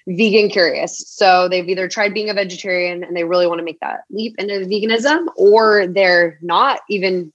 [0.07, 1.03] vegan curious.
[1.07, 4.35] So they've either tried being a vegetarian and they really want to make that leap
[4.37, 7.33] into veganism, or they're not even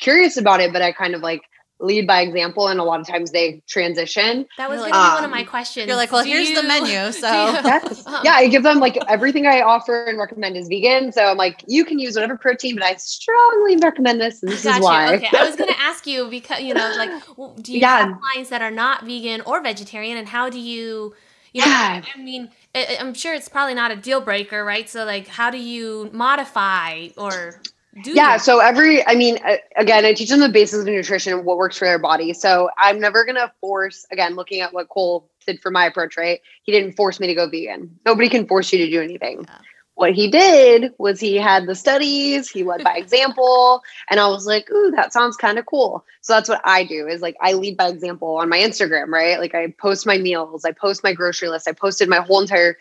[0.00, 1.42] curious about it, but I kind of like
[1.80, 2.66] lead by example.
[2.66, 4.46] And a lot of times they transition.
[4.56, 5.86] that was You're going to like- be one of my Um, questions.
[5.86, 7.58] You're like, well, Do here's the menu, so- you-
[8.06, 11.12] um, yeah, I give them like everything I offer and recommend is vegan.
[11.12, 14.42] So I'm like, you can use whatever protein, but I strongly recommend this.
[14.42, 15.14] And this Got is why.
[15.16, 18.06] Okay, I was going to ask you because you know, like, w- do you Yeah.
[18.08, 21.14] have clients that are not vegan or vegetarian, and how do you,
[21.52, 22.02] you know, Yeah.
[22.12, 24.88] I mean, I, I'm sure it's probably not a deal breaker, right?
[24.90, 27.60] So, like, how do you modify or
[28.02, 28.12] do?
[28.12, 28.34] Yeah.
[28.34, 28.38] you?
[28.40, 29.38] So every, I mean,
[29.76, 32.32] again, I teach them the basics of nutrition and what works for their body.
[32.32, 36.16] So I'm never going to force, again, looking at what Cole did for my approach,
[36.16, 36.40] right?
[36.62, 37.98] He didn't force me to go vegan.
[38.04, 39.44] Nobody can force you to do anything.
[39.46, 39.58] Yeah.
[39.94, 44.46] What he did was he had the studies, he led by example, and I was
[44.46, 46.04] like, ooh, that sounds kind of cool.
[46.20, 49.40] So that's what I do is like I lead by example on my Instagram, right?
[49.40, 52.78] Like I post my meals, I post my grocery list, I posted my whole entire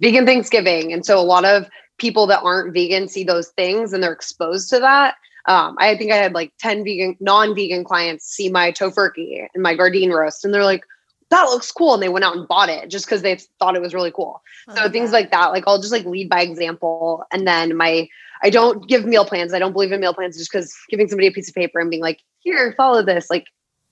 [0.00, 0.92] vegan Thanksgiving.
[0.92, 1.66] And so a lot of
[2.00, 5.14] people that aren't vegan see those things and they're exposed to that.
[5.46, 9.74] Um, I think I had like 10 vegan, non-vegan clients see my Tofurky and my
[9.74, 10.84] garden roast, and they're like,
[11.30, 11.94] that looks cool.
[11.94, 14.42] And they went out and bought it just because they thought it was really cool.
[14.68, 17.24] I So things like that, like I'll just like lead by example.
[17.30, 18.08] And then my,
[18.42, 19.54] I don't give meal plans.
[19.54, 21.90] I don't believe in meal plans just because giving somebody a piece of paper and
[21.90, 23.46] being like, here, follow this, like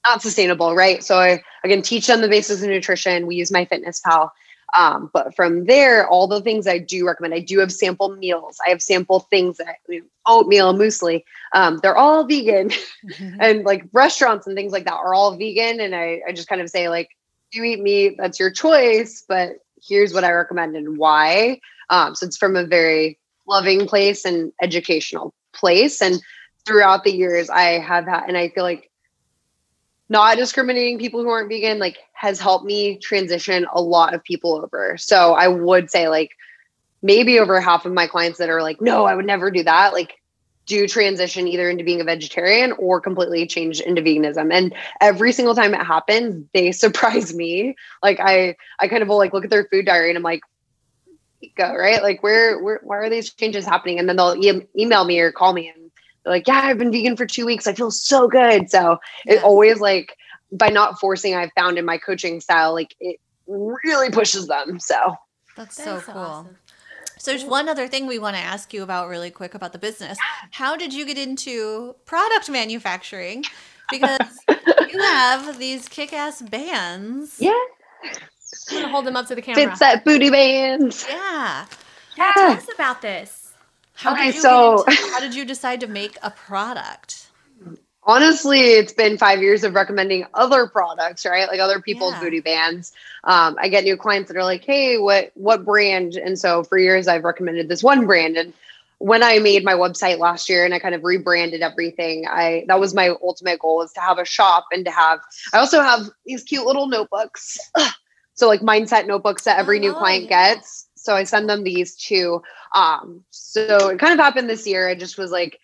[0.05, 1.03] not sustainable, right?
[1.05, 3.27] So I again teach them the basics of nutrition.
[3.27, 4.31] We use MyFitnessPal.
[4.77, 8.59] Um, but from there, all the things I do recommend, I do have sample meals.
[8.66, 11.25] I have sample things that you know, oatmeal, muesli.
[11.55, 12.71] Um, they're all vegan,
[13.41, 15.81] and like restaurants and things like that are all vegan.
[15.81, 17.11] And I, I just kind of say like,
[17.53, 21.61] you eat meat, that's your choice, but here's what I recommend and why.
[21.91, 26.03] Um, so it's from a very loving place and educational place.
[26.03, 26.21] And
[26.66, 28.91] throughout the years, I have had, and I feel like
[30.09, 34.55] not discriminating people who aren't vegan like has helped me transition a lot of people
[34.57, 34.97] over.
[34.97, 36.31] So I would say like
[37.03, 39.93] maybe over half of my clients that are like, no, I would never do that.
[39.93, 40.15] Like
[40.67, 44.53] do transition either into being a vegetarian or completely change into veganism.
[44.53, 47.75] And every single time it happens, they surprise me.
[48.03, 50.43] Like I, I kind of will like look at their food diary and I'm like,
[51.57, 52.03] go right.
[52.03, 53.99] Like where, where, why are these changes happening?
[53.99, 55.88] And then they'll e- email me or call me and
[56.29, 57.66] like, yeah, I've been vegan for two weeks.
[57.66, 58.70] I feel so good.
[58.70, 60.16] So it always like
[60.53, 64.81] by not forcing, I've found in my coaching style, like it really pushes them.
[64.81, 65.16] So
[65.57, 66.16] that's, so cool.
[66.16, 66.57] Awesome.
[67.18, 69.79] So there's one other thing we want to ask you about really quick about the
[69.79, 70.18] business.
[70.53, 73.45] How did you get into product manufacturing?
[73.91, 77.37] Because you have these kick-ass bands.
[77.41, 77.59] Yeah.
[78.70, 79.66] I'm gonna hold them up to the camera.
[79.66, 81.07] FitSet booty bands.
[81.09, 81.66] Yeah.
[82.16, 82.33] Yeah.
[82.35, 83.48] Tell us about this.
[83.99, 87.29] How okay, so into, how did you decide to make a product?
[88.09, 91.47] honestly, it's been five years of recommending other products, right?
[91.47, 92.21] Like other people's yeah.
[92.21, 92.93] booty bands.
[93.25, 96.79] Um, I get new clients that are like, "Hey, what what brand?" And so for
[96.79, 98.37] years, I've recommended this one brand.
[98.37, 98.53] And
[98.99, 102.81] when I made my website last year and I kind of rebranded everything, I that
[102.81, 105.21] was my ultimate goal is to have a shop and to have.
[105.53, 107.59] I also have these cute little notebooks.
[108.35, 110.55] so like mindset notebooks that every new oh, client yeah.
[110.55, 110.88] gets.
[111.09, 112.43] So I send them these too.
[112.75, 114.91] Um, so it kind of happened this year.
[114.91, 115.59] I just was like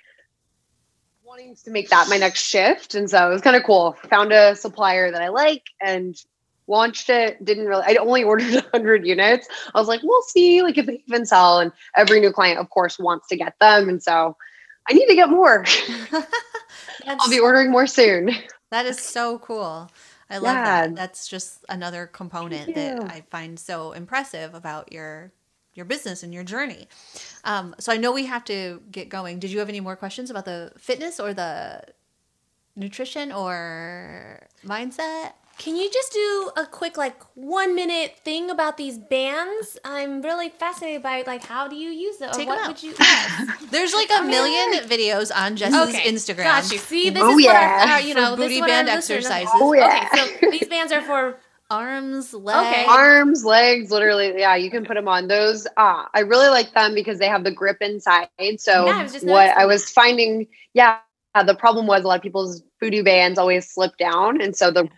[1.23, 2.95] wanting to make that my next shift.
[2.95, 3.93] And so it was kind of cool.
[4.09, 6.17] Found a supplier that I like and
[6.67, 7.45] launched it.
[7.45, 9.47] Didn't really, I only ordered 100 units.
[9.75, 11.59] I was like, we'll see like if they even sell.
[11.59, 13.91] And every new client, of course, wants to get them.
[13.91, 14.39] And so
[14.89, 15.67] I need to get more.
[17.07, 18.31] I'll be ordering more soon.
[18.71, 19.91] That is so cool.
[20.31, 20.87] I love yeah.
[20.87, 20.97] that.
[20.97, 25.33] That's just another component that I find so impressive about your
[25.75, 26.87] your business and your journey.
[27.43, 29.41] Um, so I know we have to get going.
[29.41, 31.83] Did you have any more questions about the fitness or the
[32.77, 35.33] nutrition or mindset?
[35.59, 39.79] Can you just do a quick like one minute thing about these bands?
[39.85, 42.33] I'm really fascinated by like how do you use it?
[42.33, 42.69] Take what them out.
[42.69, 42.95] would you?
[43.71, 46.11] There's like a million videos on Jess's okay.
[46.11, 46.45] Instagram.
[46.45, 46.79] Got you.
[46.79, 47.81] See, this oh, is yeah.
[47.81, 49.51] what our, you know, booty band exercises.
[49.55, 50.09] Oh yeah.
[50.13, 51.39] Okay, so these bands are for
[51.71, 52.69] arms, legs.
[52.69, 52.85] Okay.
[52.87, 54.35] Arms, legs, literally.
[54.37, 55.67] Yeah, you can put them on those.
[55.77, 58.29] Uh, I really like them because they have the grip inside.
[58.59, 60.99] So yeah, I what I was finding, yeah,
[61.43, 64.41] the problem was a lot of people's booty bands always slip down.
[64.41, 64.89] And so the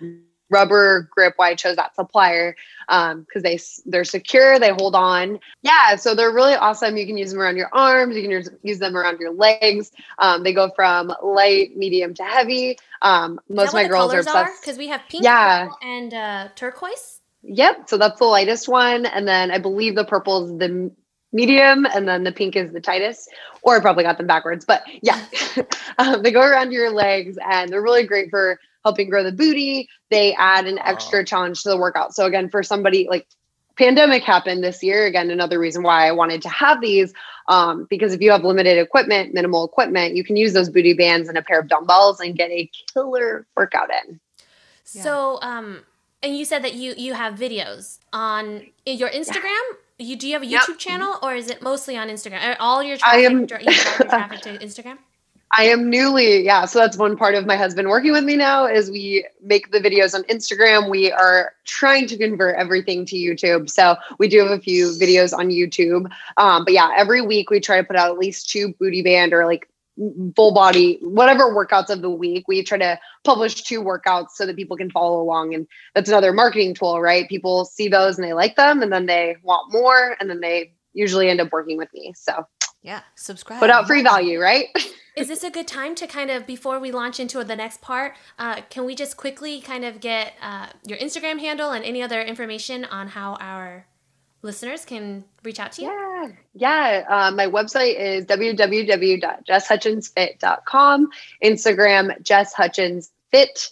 [0.51, 2.55] rubber grip why i chose that supplier
[2.89, 5.41] um because they they're secure they hold on.
[5.63, 6.97] Yeah so they're really awesome.
[6.97, 9.91] You can use them around your arms you can use, use them around your legs.
[10.19, 12.79] Um they go from light medium to heavy.
[13.03, 15.69] Um most of my girls are obsessed because we have pink yeah.
[15.83, 17.21] and uh turquoise.
[17.43, 20.91] Yep so that's the lightest one and then i believe the purple is the
[21.33, 23.31] medium and then the pink is the tightest
[23.63, 25.25] or i probably got them backwards but yeah.
[25.99, 29.89] Um, they go around your legs and they're really great for helping grow the booty.
[30.11, 32.15] They add an extra challenge to the workout.
[32.15, 33.27] So again, for somebody like
[33.77, 37.13] pandemic happened this year, again, another reason why I wanted to have these.
[37.49, 41.29] Um, because if you have limited equipment, minimal equipment, you can use those booty bands
[41.29, 44.21] and a pair of dumbbells and get a killer workout in.
[44.85, 45.81] So, um,
[46.23, 49.67] and you said that you you have videos on your Instagram.
[49.99, 50.07] Yeah.
[50.07, 50.79] You do you have a YouTube yep.
[50.79, 52.55] channel or is it mostly on Instagram?
[52.61, 54.99] All your traffic, I am, your traffic to Instagram?
[55.59, 56.67] I am newly, yeah.
[56.67, 59.79] So that's one part of my husband working with me now is we make the
[59.79, 60.91] videos on Instagram.
[60.91, 63.71] We are trying to convert everything to YouTube.
[63.71, 66.11] So we do have a few videos on YouTube.
[66.37, 69.33] Um, but yeah, every week we try to put out at least two booty band
[69.33, 69.67] or like
[70.35, 72.47] full body, whatever workouts of the week.
[72.47, 75.55] We try to publish two workouts so that people can follow along.
[75.55, 77.27] And that's another marketing tool, right?
[77.31, 80.75] People see those and they like them and then they want more and then they
[80.93, 82.13] usually end up working with me.
[82.15, 82.47] So
[82.83, 83.59] yeah, subscribe.
[83.59, 84.67] Put out free value, right?
[85.17, 88.15] is this a good time to kind of before we launch into the next part
[88.39, 92.21] uh, can we just quickly kind of get uh, your instagram handle and any other
[92.21, 93.87] information on how our
[94.43, 95.89] listeners can reach out to you?
[95.89, 96.29] Yeah.
[96.55, 101.09] Yeah uh, my website is www.jesshutchinsfit.com
[101.43, 103.71] instagram jess hutchins fit.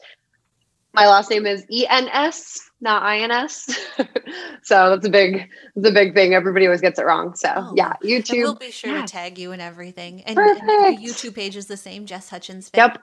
[0.93, 3.65] My last name is ens not ins
[4.63, 6.35] so that's a big a big thing.
[6.35, 7.35] Everybody always gets it wrong.
[7.35, 9.01] So oh, yeah youtube we'll be sure yeah.
[9.05, 10.23] to tag you and everything.
[10.23, 12.79] And, and, the youtube page is the same jess hutchins Fit.
[12.79, 13.03] yep.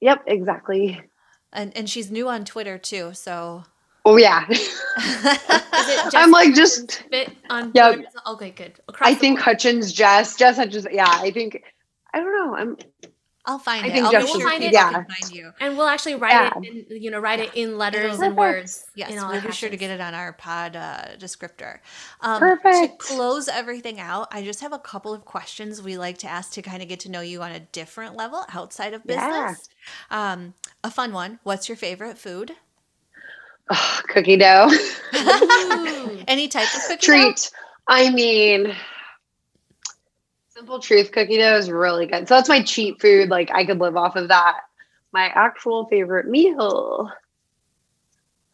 [0.00, 1.00] Yep exactly.
[1.52, 3.64] And and she's new on twitter too so.
[4.04, 4.46] Oh yeah.
[6.14, 7.96] I'm like just fit on yeah
[8.28, 8.78] okay good.
[8.88, 11.62] Across i think hutchins jess jess hutchins yeah i think
[12.12, 12.76] i don't know i'm
[13.44, 14.02] I'll find I it.
[14.02, 14.72] I'll we'll find it.
[14.72, 14.92] Yeah.
[14.92, 15.52] Find you.
[15.60, 16.50] And we'll actually write yeah.
[16.62, 18.84] it, in, you know, write it in letters and words.
[18.94, 21.80] Yes, we'll be sure to get it on our pod uh, descriptor.
[22.20, 23.00] Um, Perfect.
[23.00, 26.52] To close everything out, I just have a couple of questions we like to ask
[26.52, 29.68] to kind of get to know you on a different level outside of business.
[30.10, 30.32] Yeah.
[30.32, 31.40] Um, a fun one.
[31.42, 32.52] What's your favorite food?
[33.70, 34.70] Oh, cookie dough.
[36.28, 37.50] Any type of cookie treat.
[37.52, 37.58] Dough?
[37.88, 38.74] I mean,
[40.62, 42.28] Simple Truth cookie dough is really good.
[42.28, 43.30] So that's my cheap food.
[43.30, 44.60] Like I could live off of that.
[45.12, 47.10] My actual favorite meal.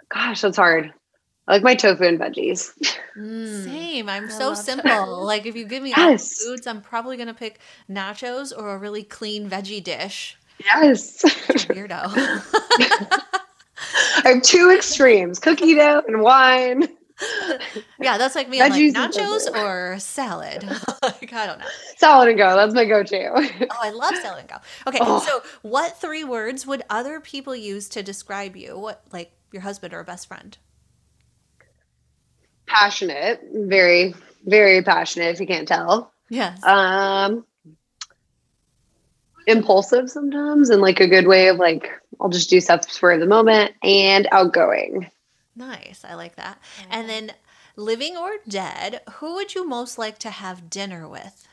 [0.09, 0.91] Gosh, that's hard.
[1.47, 2.73] I like my tofu and veggies.
[3.15, 3.65] Mm.
[3.65, 4.09] Same.
[4.09, 4.89] I'm I so simple.
[4.89, 5.11] tofu.
[5.27, 6.43] like if you give me Yes.
[6.43, 10.39] foods, I'm probably gonna pick nachos or a really clean veggie dish.
[10.65, 11.21] Yes.
[11.25, 12.05] Weirdo.
[14.25, 16.89] I have two extremes cookie dough and wine.
[18.01, 18.61] yeah, that's like me.
[18.61, 20.64] I'm like nachos or salad.
[21.03, 21.66] like I don't know.
[21.97, 22.57] Salad and go.
[22.57, 23.29] That's my go to.
[23.71, 24.57] Oh, I love salad and go.
[24.87, 25.21] Okay, Oh.
[25.21, 28.79] so what three words would other people use to describe you?
[28.79, 30.57] What like your husband or best friend?
[32.69, 34.14] passionate, very,
[34.47, 36.12] very passionate, if you can't tell.
[36.29, 36.62] Yes.
[36.64, 37.45] Um,
[39.47, 41.89] impulsive sometimes and like a good way of like,
[42.21, 45.11] I'll just do stuff for the moment and outgoing.
[45.59, 46.05] Nice.
[46.09, 46.61] I like that.
[46.91, 47.33] And then
[47.77, 51.47] living or dead, who would you most like to have dinner with?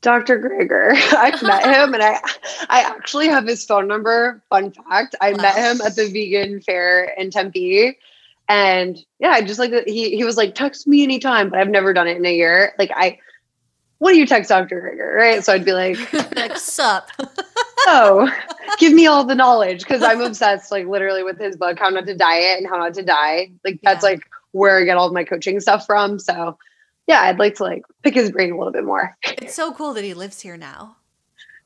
[0.00, 0.38] Dr.
[0.38, 0.92] Greger.
[1.16, 2.20] I've met him and I
[2.68, 4.42] I actually have his phone number.
[4.48, 5.14] Fun fact.
[5.20, 7.98] I met him at the vegan fair in Tempe.
[8.48, 11.68] And yeah, I just like that he he was like, text me anytime, but I've
[11.68, 12.74] never done it in a year.
[12.78, 13.18] Like I
[13.98, 14.80] what do you text Dr.
[14.80, 15.14] Greger?
[15.16, 15.44] Right.
[15.44, 15.98] So I'd be like,
[16.36, 17.08] like sup.
[17.86, 18.30] oh,
[18.78, 22.06] give me all the knowledge because I'm obsessed, like literally with his book, How Not
[22.06, 23.50] to Diet and How Not to Die.
[23.64, 24.10] Like that's Yeah.
[24.10, 24.22] like
[24.52, 26.18] where I get all of my coaching stuff from.
[26.18, 26.56] So
[27.06, 29.16] yeah, I'd like to like pick his brain a little bit more.
[29.24, 30.96] it's so cool that he lives here now.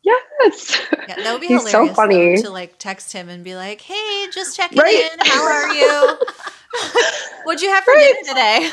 [0.04, 0.80] Yes.
[1.08, 3.80] Yeah, that would be He's so hilarious though, to like text him and be like,
[3.80, 5.10] "Hey, just checking Right.
[5.12, 5.18] in.
[5.26, 6.18] How are you?
[7.44, 8.14] What'd you have for Right.
[8.24, 8.70] dinner today?"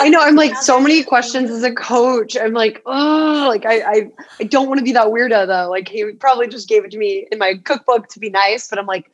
[0.00, 2.36] I know I'm like so many questions as a coach.
[2.36, 5.70] I'm like, oh, like I I, I don't want to be that weirdo though.
[5.70, 8.78] Like he probably just gave it to me in my cookbook to be nice, but
[8.78, 9.10] I'm like,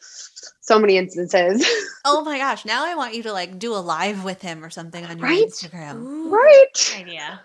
[0.61, 1.64] so many instances.
[2.05, 2.64] oh my gosh!
[2.64, 5.28] Now I want you to like do a live with him or something on your
[5.28, 5.47] Right?
[5.47, 6.03] Instagram.
[6.03, 6.94] Ooh, right.
[6.99, 7.40] idea.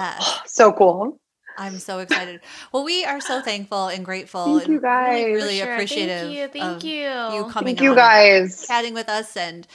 [0.00, 0.40] Yes.
[0.46, 1.20] So cool.
[1.58, 2.40] I'm so excited.
[2.72, 5.26] Well, we are so thankful and grateful Thank you and really, guys.
[5.26, 5.72] really Sure.
[5.74, 5.88] appreciative.
[5.88, 6.48] Thank you.
[6.48, 7.10] Thank of you.
[7.26, 8.66] You coming Thank you on, guys.
[8.66, 9.66] chatting with us, and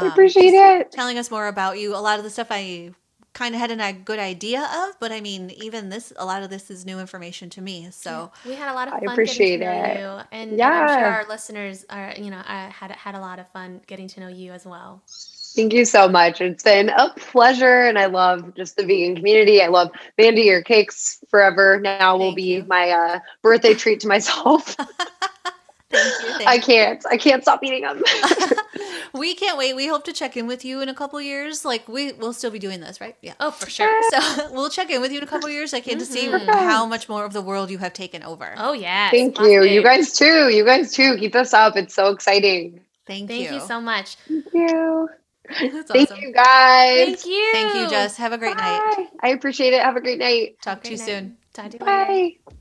[0.00, 0.92] I um, appreciate it.
[0.92, 1.94] telling us more about you.
[1.96, 2.92] A lot of the stuff I
[3.34, 6.50] kind of had a good idea of, but I mean, even this, a lot of
[6.50, 7.88] this is new information to me.
[7.92, 9.66] So we had a lot of I fun appreciate getting to it.
[9.66, 11.08] know you, and, and I'm sure Yeah.
[11.08, 14.28] our listeners are, you know, uh, had had a lot of fun getting to know
[14.28, 15.02] you as well.
[15.54, 16.40] Thank you so much.
[16.40, 19.62] It's been a pleasure, and I love just the vegan community.
[19.62, 20.42] I love Mandy.
[20.42, 22.64] Your cakes forever now will Thank be you.
[22.64, 24.76] my uh, birthday treat to myself.
[25.90, 26.28] thank you.
[26.38, 27.04] Thank I can't.
[27.10, 28.02] I can't stop eating them.
[29.14, 29.74] we can't wait.
[29.74, 31.64] We hope to check in with you in a couple years.
[31.64, 33.16] Like we will still be doing this, right?
[33.22, 33.34] Yeah.
[33.40, 34.02] Oh, for sure.
[34.10, 35.74] So we'll check in with you in a couple years.
[35.74, 38.54] I can't to see how much more of the world you have taken over.
[38.56, 39.10] Oh yeah.
[39.10, 39.62] Thank lots you.
[39.64, 40.48] You guys too.
[40.50, 41.16] You guys too.
[41.16, 41.76] Keep this up.
[41.76, 42.80] It's so exciting.
[43.06, 43.54] Thank, Thank you.
[43.54, 44.16] you so much.
[44.16, 45.08] Thank you.
[45.60, 46.20] That's Thank awesome.
[46.22, 47.06] you guys.
[47.22, 47.48] Thank you.
[47.52, 48.16] Thank you, Jess.
[48.18, 48.94] Have a great night.
[48.96, 49.06] Bye.
[49.22, 49.82] I appreciate it.
[49.82, 50.56] Have a great night.
[50.62, 51.24] Talk to you Great soon.
[51.24, 51.34] night.
[51.54, 52.06] Talk to you later.
[52.06, 52.54] Bye.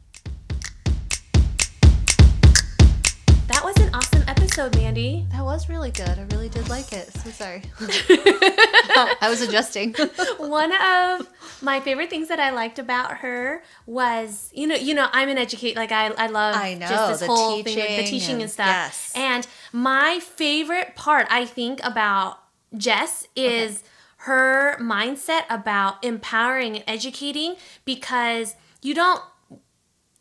[3.47, 5.25] That was an awesome episode, Mandy.
[5.31, 6.09] That was really good.
[6.09, 7.11] I really did like it.
[7.13, 7.63] So sorry.
[7.79, 9.93] I was adjusting.
[10.38, 11.27] One of
[11.61, 15.38] my favorite things that I liked about her was, you know, you know, I'm an
[15.38, 15.75] educate.
[15.75, 18.33] Like I, I love I know, just this the whole thing, with the teaching teaching
[18.33, 18.67] and, and- stuff.
[18.67, 19.11] yes.
[19.15, 22.39] And my favorite part, I think, about
[22.76, 23.84] Jess is
[24.22, 27.55] her mindset about empowering and educating
[27.86, 29.22] because you don't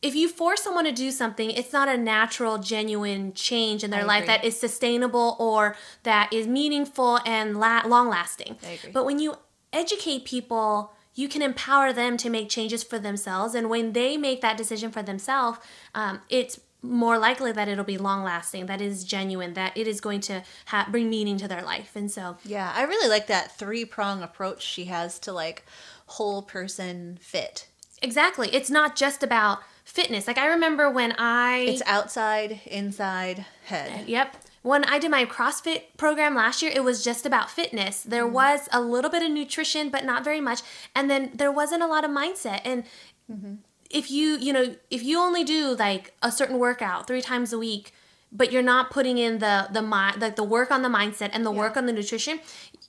[0.03, 4.03] if you force someone to do something, it's not a natural, genuine change in their
[4.05, 5.75] life that is sustainable or
[6.05, 8.57] that is meaningful and la- long lasting.
[8.93, 9.37] But when you
[9.73, 13.55] educate people, you can empower them to make changes for themselves.
[13.55, 15.59] And when they make that decision for themselves,
[15.95, 20.01] um, it's more likely that it'll be long lasting, that is genuine, that it is
[20.01, 21.95] going to ha- bring meaning to their life.
[21.95, 25.65] And so, yeah, I really like that three prong approach she has to like
[26.07, 27.69] whole person fit.
[28.03, 30.27] exactly, it's not just about fitness.
[30.27, 34.01] Like I remember when I It's outside, inside, head.
[34.01, 34.37] Uh, yep.
[34.63, 38.03] When I did my CrossFit program last year, it was just about fitness.
[38.03, 38.33] There mm.
[38.33, 40.61] was a little bit of nutrition, but not very much.
[40.93, 42.63] And then there wasn't a lot of mindset.
[42.65, 42.83] And
[43.31, 43.55] mm-hmm.
[43.91, 47.59] If you, you know, if you only do like a certain workout three times a
[47.59, 47.93] week,
[48.33, 51.45] but you're not putting in the the mind like the work on the mindset and
[51.47, 52.41] the work on the nutrition,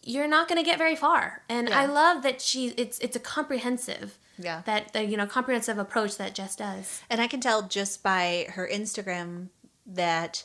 [0.03, 1.43] you're not going to get very far.
[1.47, 4.61] And I love that she it's it's a comprehensive Yeah.
[4.65, 7.01] that the, you know comprehensive approach that Jess does.
[7.09, 9.49] And I can tell just by her Instagram
[9.85, 10.43] that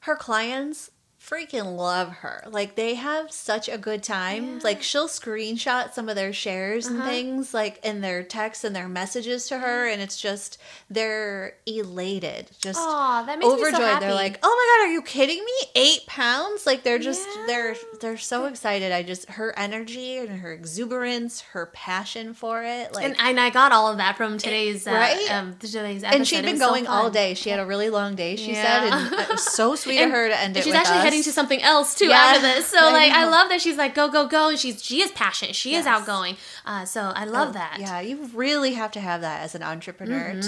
[0.00, 0.90] her clients
[1.28, 2.44] freaking love her.
[2.46, 4.54] Like they have such a good time.
[4.54, 4.60] Yeah.
[4.62, 7.08] Like she'll screenshot some of their shares and Uh-huh.
[7.10, 10.58] things like in their texts and their messages to her and it's just
[10.88, 12.50] they're elated.
[12.60, 13.80] Just that makes me so overjoyed.
[13.82, 14.04] happy.
[14.06, 15.52] they're like, "Oh my god, are you kidding me?
[15.74, 18.92] 8 pounds?" Like they're just they're they're so excited.
[18.92, 22.94] I just her energy and her exuberance, her passion for it.
[22.94, 25.30] Like and, and I got all of that from today's uh, Right?
[25.32, 26.16] um, today's episode.
[26.16, 27.34] and she'd been was so going all day.
[27.34, 28.62] She had a really long day, she Yeah.
[28.62, 31.04] said, and it was so sweet And- of her to end it she's actually us.
[31.04, 32.66] heading to something else too Yeah, after this.
[32.66, 35.10] So I like I love that she's like go go go and she's she is
[35.12, 35.54] passionate.
[35.56, 36.36] She is outgoing.
[36.64, 37.78] Uh, so I love that.
[37.80, 40.38] Yeah, you really have to have that as an entrepreneur to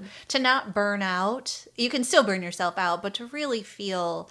[0.00, 0.04] Mhm.
[0.28, 1.66] to not burn out.
[1.76, 4.28] You can still burn yourself out, but to really feel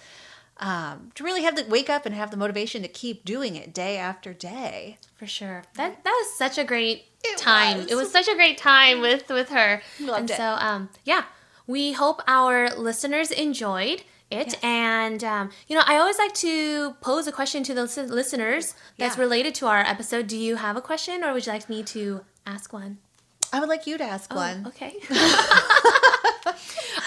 [0.60, 3.72] um, to really have to wake up and have the motivation to keep doing it
[3.72, 4.98] day after day.
[5.16, 5.62] for sure.
[5.74, 7.78] That that was such a great It time.
[7.78, 7.86] was.
[7.86, 9.82] It was such a great time with with her.
[10.00, 10.36] Loved and it.
[10.36, 11.24] so um yeah,
[11.66, 14.48] we hope our listeners enjoyed it.
[14.48, 14.56] Yes.
[14.62, 19.16] And um, you know, I always like to pose a question to the listeners that's
[19.16, 19.22] Yeah.
[19.22, 20.26] related to our episode.
[20.26, 22.98] Do you have a question, or would you like me to ask one?
[23.52, 24.66] I would like you to ask Oh, one.
[24.66, 24.94] okay.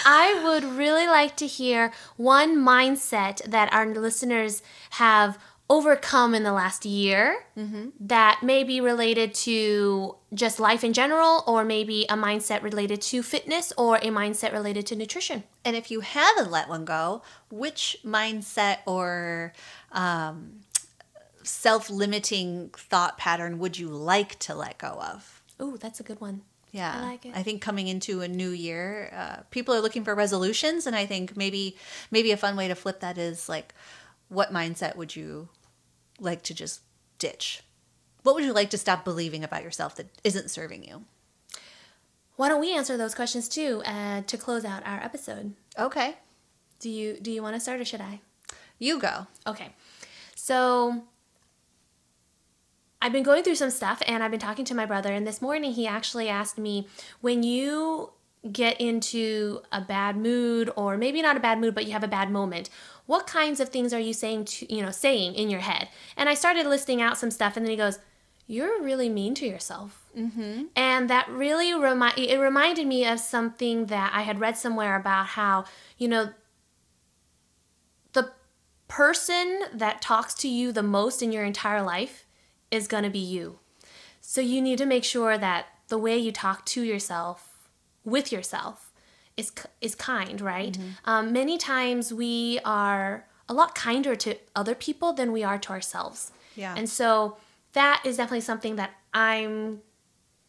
[0.04, 5.38] I would really like to hear one mindset that our listeners have
[5.72, 7.88] overcome in the last year Mm-hmm.
[8.00, 13.22] that may be related to just life in general, or maybe a mindset related to
[13.22, 15.44] fitness, or a mindset related to nutrition.
[15.64, 19.52] And if you haven't let one go, which mindset or
[19.92, 20.60] um,
[21.42, 25.42] self limiting thought pattern would you like to let go of?
[25.60, 26.42] Ooh, that's a good one.
[26.70, 27.26] Yeah, I like.
[27.34, 31.04] I think coming into a new year, uh, people are looking for resolutions, and I
[31.06, 31.76] think maybe
[32.10, 33.74] maybe a fun way to flip that is like,
[34.28, 35.48] what mindset would you
[36.22, 36.80] like to just
[37.18, 37.62] ditch?
[38.22, 41.04] What would you like to stop believing about yourself that isn't serving you?
[42.36, 45.54] Why don't we answer those questions too uh, to close out our episode?
[45.78, 46.16] Okay,
[46.80, 48.20] Do you do you want to start or should I?
[48.78, 49.26] you go.
[49.46, 49.68] Okay.
[50.34, 51.02] So
[53.00, 55.40] I've been going through some stuff and I've been talking to my brother, and this
[55.42, 56.88] morning he actually asked me
[57.20, 58.12] when you
[58.50, 62.08] get into a bad mood or maybe not a bad mood but you have a
[62.08, 62.68] bad moment
[63.06, 66.28] what kinds of things are you saying to you know saying in your head and
[66.28, 68.00] i started listing out some stuff and then he goes
[68.48, 70.64] you're really mean to yourself Mm-hmm.
[70.76, 75.28] and that really remind it reminded me of something that I had read somewhere about
[75.28, 75.64] how
[75.96, 76.34] you know
[78.12, 78.30] the
[78.88, 82.26] person that talks to you the most in your entire life
[82.70, 83.58] is going to be you.
[84.20, 87.51] So you need to make sure that the way you talk to yourself
[88.04, 88.92] with yourself
[89.36, 90.76] is is kind, right?
[91.04, 95.70] Um, many times we are a lot kinder to other people than we are to
[95.70, 96.32] ourselves.
[96.54, 96.74] Yeah.
[96.76, 97.36] And so
[97.72, 99.80] that is definitely something that I'm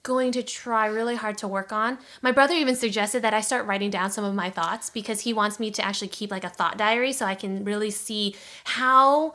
[0.03, 1.97] going to try really hard to work on.
[2.21, 5.31] My brother even suggested that I start writing down some of my thoughts because he
[5.31, 8.35] wants me to actually keep like a thought diary so I can really see
[8.65, 9.33] how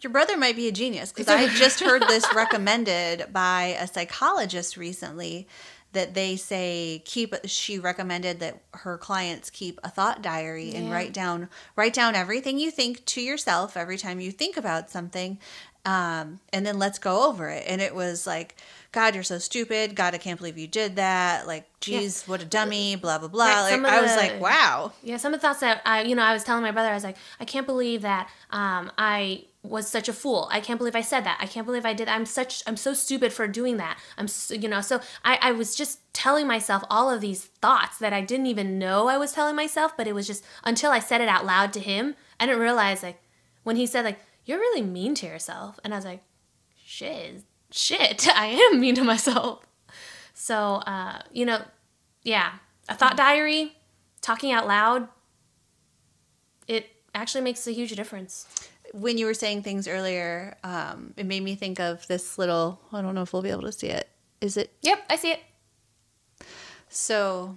[0.00, 4.76] Your brother might be a genius because I just heard this recommended by a psychologist
[4.76, 5.46] recently
[5.92, 11.12] that they say keep she recommended that her clients keep a thought diary and write
[11.12, 15.38] down write down everything you think to yourself every time you think about something
[15.84, 17.64] um, and then let's go over it.
[17.66, 18.54] And it was like
[18.92, 19.96] god you're so stupid.
[19.96, 21.46] God i can't believe you did that.
[21.48, 21.98] Like Yeah.
[22.00, 23.46] geez what a dummy blah blah blah.
[23.46, 24.92] Right, like i was the- like wow.
[25.02, 26.94] Yeah, some of the thoughts that I, you know, I was telling my brother, I
[26.94, 30.48] was like, I can't believe that um, I was such a fool.
[30.50, 31.38] I can't believe I said that.
[31.40, 32.08] I can't believe I did.
[32.08, 33.96] I'm such, I'm so stupid for doing that.
[34.18, 37.98] I'm, so, you know, so I, I was just telling myself all of these thoughts
[37.98, 40.98] that I didn't even know I was telling myself, but it was just until I
[40.98, 43.22] said it out loud to him, I didn't realize like
[43.62, 46.22] when he said like, you're really mean to yourself, and I was like,
[46.84, 49.64] shit, shit, I am mean to myself.
[50.34, 51.62] So, uh, you know,
[52.24, 52.54] yeah,
[52.88, 53.76] a thought diary,
[54.20, 55.06] talking out loud,
[56.66, 58.46] it actually makes a huge difference.
[58.92, 62.80] When you were saying things earlier, um, it made me think of this little.
[62.92, 64.08] I don't know if we'll be able to see it.
[64.40, 65.40] Is it Yep, I see it.
[66.88, 67.56] so?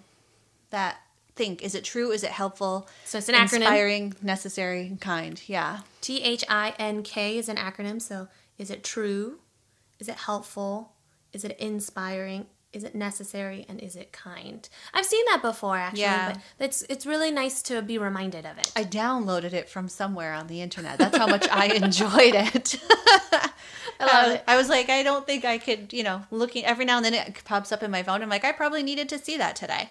[0.72, 0.98] That
[1.36, 2.12] think is it true?
[2.12, 2.88] Is it helpful?
[3.06, 3.58] So it's an acronym.
[3.62, 5.42] Inspiring, necessary, and kind.
[5.48, 5.82] Yeah.
[6.02, 8.02] T H I N K is an acronym.
[8.02, 8.28] So
[8.58, 9.40] is it true?
[10.00, 10.92] Is it helpful?
[11.34, 12.48] Is it inspiring?
[12.76, 13.66] Is it necessary?
[13.70, 14.68] And is it kind?
[14.94, 16.34] I've seen that before actually, Yeah.
[16.34, 18.72] but it's it's really nice to be reminded of it.
[18.76, 20.98] I downloaded it from somewhere on the internet.
[20.98, 22.76] That's how much I enjoyed it.
[24.00, 24.44] I love was- it.
[24.48, 27.14] I was like, I don't think I could, you know, looking every now and then
[27.14, 28.22] it pops up in my phone.
[28.22, 29.90] I'm like, I probably needed to see that today.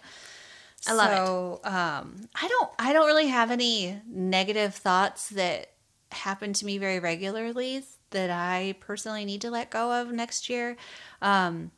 [0.86, 1.16] I love it.
[1.16, 5.70] so, um, I don't, I don't really have any negative thoughts that
[6.12, 10.76] happen to me very regularly that I personally need to let go of next year.
[11.22, 11.70] Um,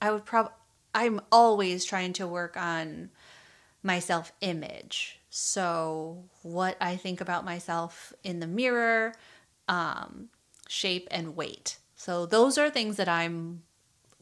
[0.00, 0.52] I would probably,
[0.94, 3.10] I'm always trying to work on
[3.82, 5.20] my self image.
[5.30, 9.14] So, what I think about myself in the mirror,
[9.68, 10.28] um,
[10.68, 11.78] shape, and weight.
[11.96, 13.62] So, those are things that I'm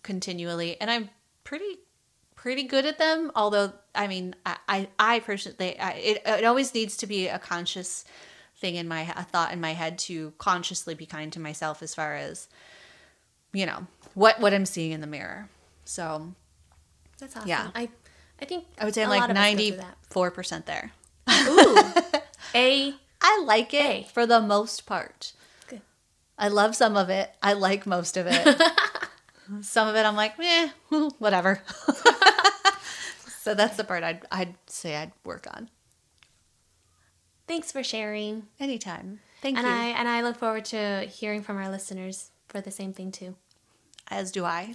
[0.02, 1.10] continually, and I'm
[1.44, 1.78] pretty
[2.34, 6.72] pretty good at them although i mean i i, I personally I, it, it always
[6.74, 8.04] needs to be a conscious
[8.56, 11.94] thing in my a thought in my head to consciously be kind to myself as
[11.94, 12.48] far as
[13.52, 15.48] you know what what i'm seeing in the mirror
[15.88, 16.32] so
[17.18, 17.48] That's awesome.
[17.48, 17.70] Yeah.
[17.74, 17.88] I
[18.40, 19.96] I think i would say i'm like lot of us go through that.
[20.10, 20.92] 94% there
[21.30, 22.20] Ooh.
[22.54, 24.06] A i like it A.
[24.12, 25.32] for the most part
[25.68, 25.80] Good.
[26.38, 28.60] i love some of it i like most of it
[29.62, 30.68] some of it i'm like eh
[31.18, 31.62] whatever
[33.42, 35.70] so that's the part i'd, I'd say i'd work on
[37.48, 38.48] thanks for sharing.
[38.60, 42.60] anytime thank and you I and I look forward to hearing from our listeners for
[42.60, 43.36] the same thing too.
[44.10, 44.74] as do i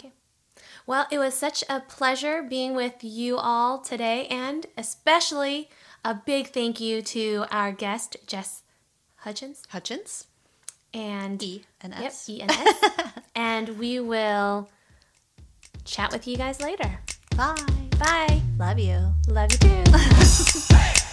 [0.86, 5.70] Well, it was such a pleasure being with you all today, and especially
[6.04, 8.64] a big thank you to our guest, Jess
[9.18, 9.64] Hutchins.
[9.70, 10.28] hutchins
[10.94, 12.84] And e and yep, s E and S.
[13.36, 14.70] and we will
[15.86, 17.00] chat with you guys later.
[17.36, 17.56] bye
[18.00, 18.42] Bye.
[18.58, 21.02] love you Love you too.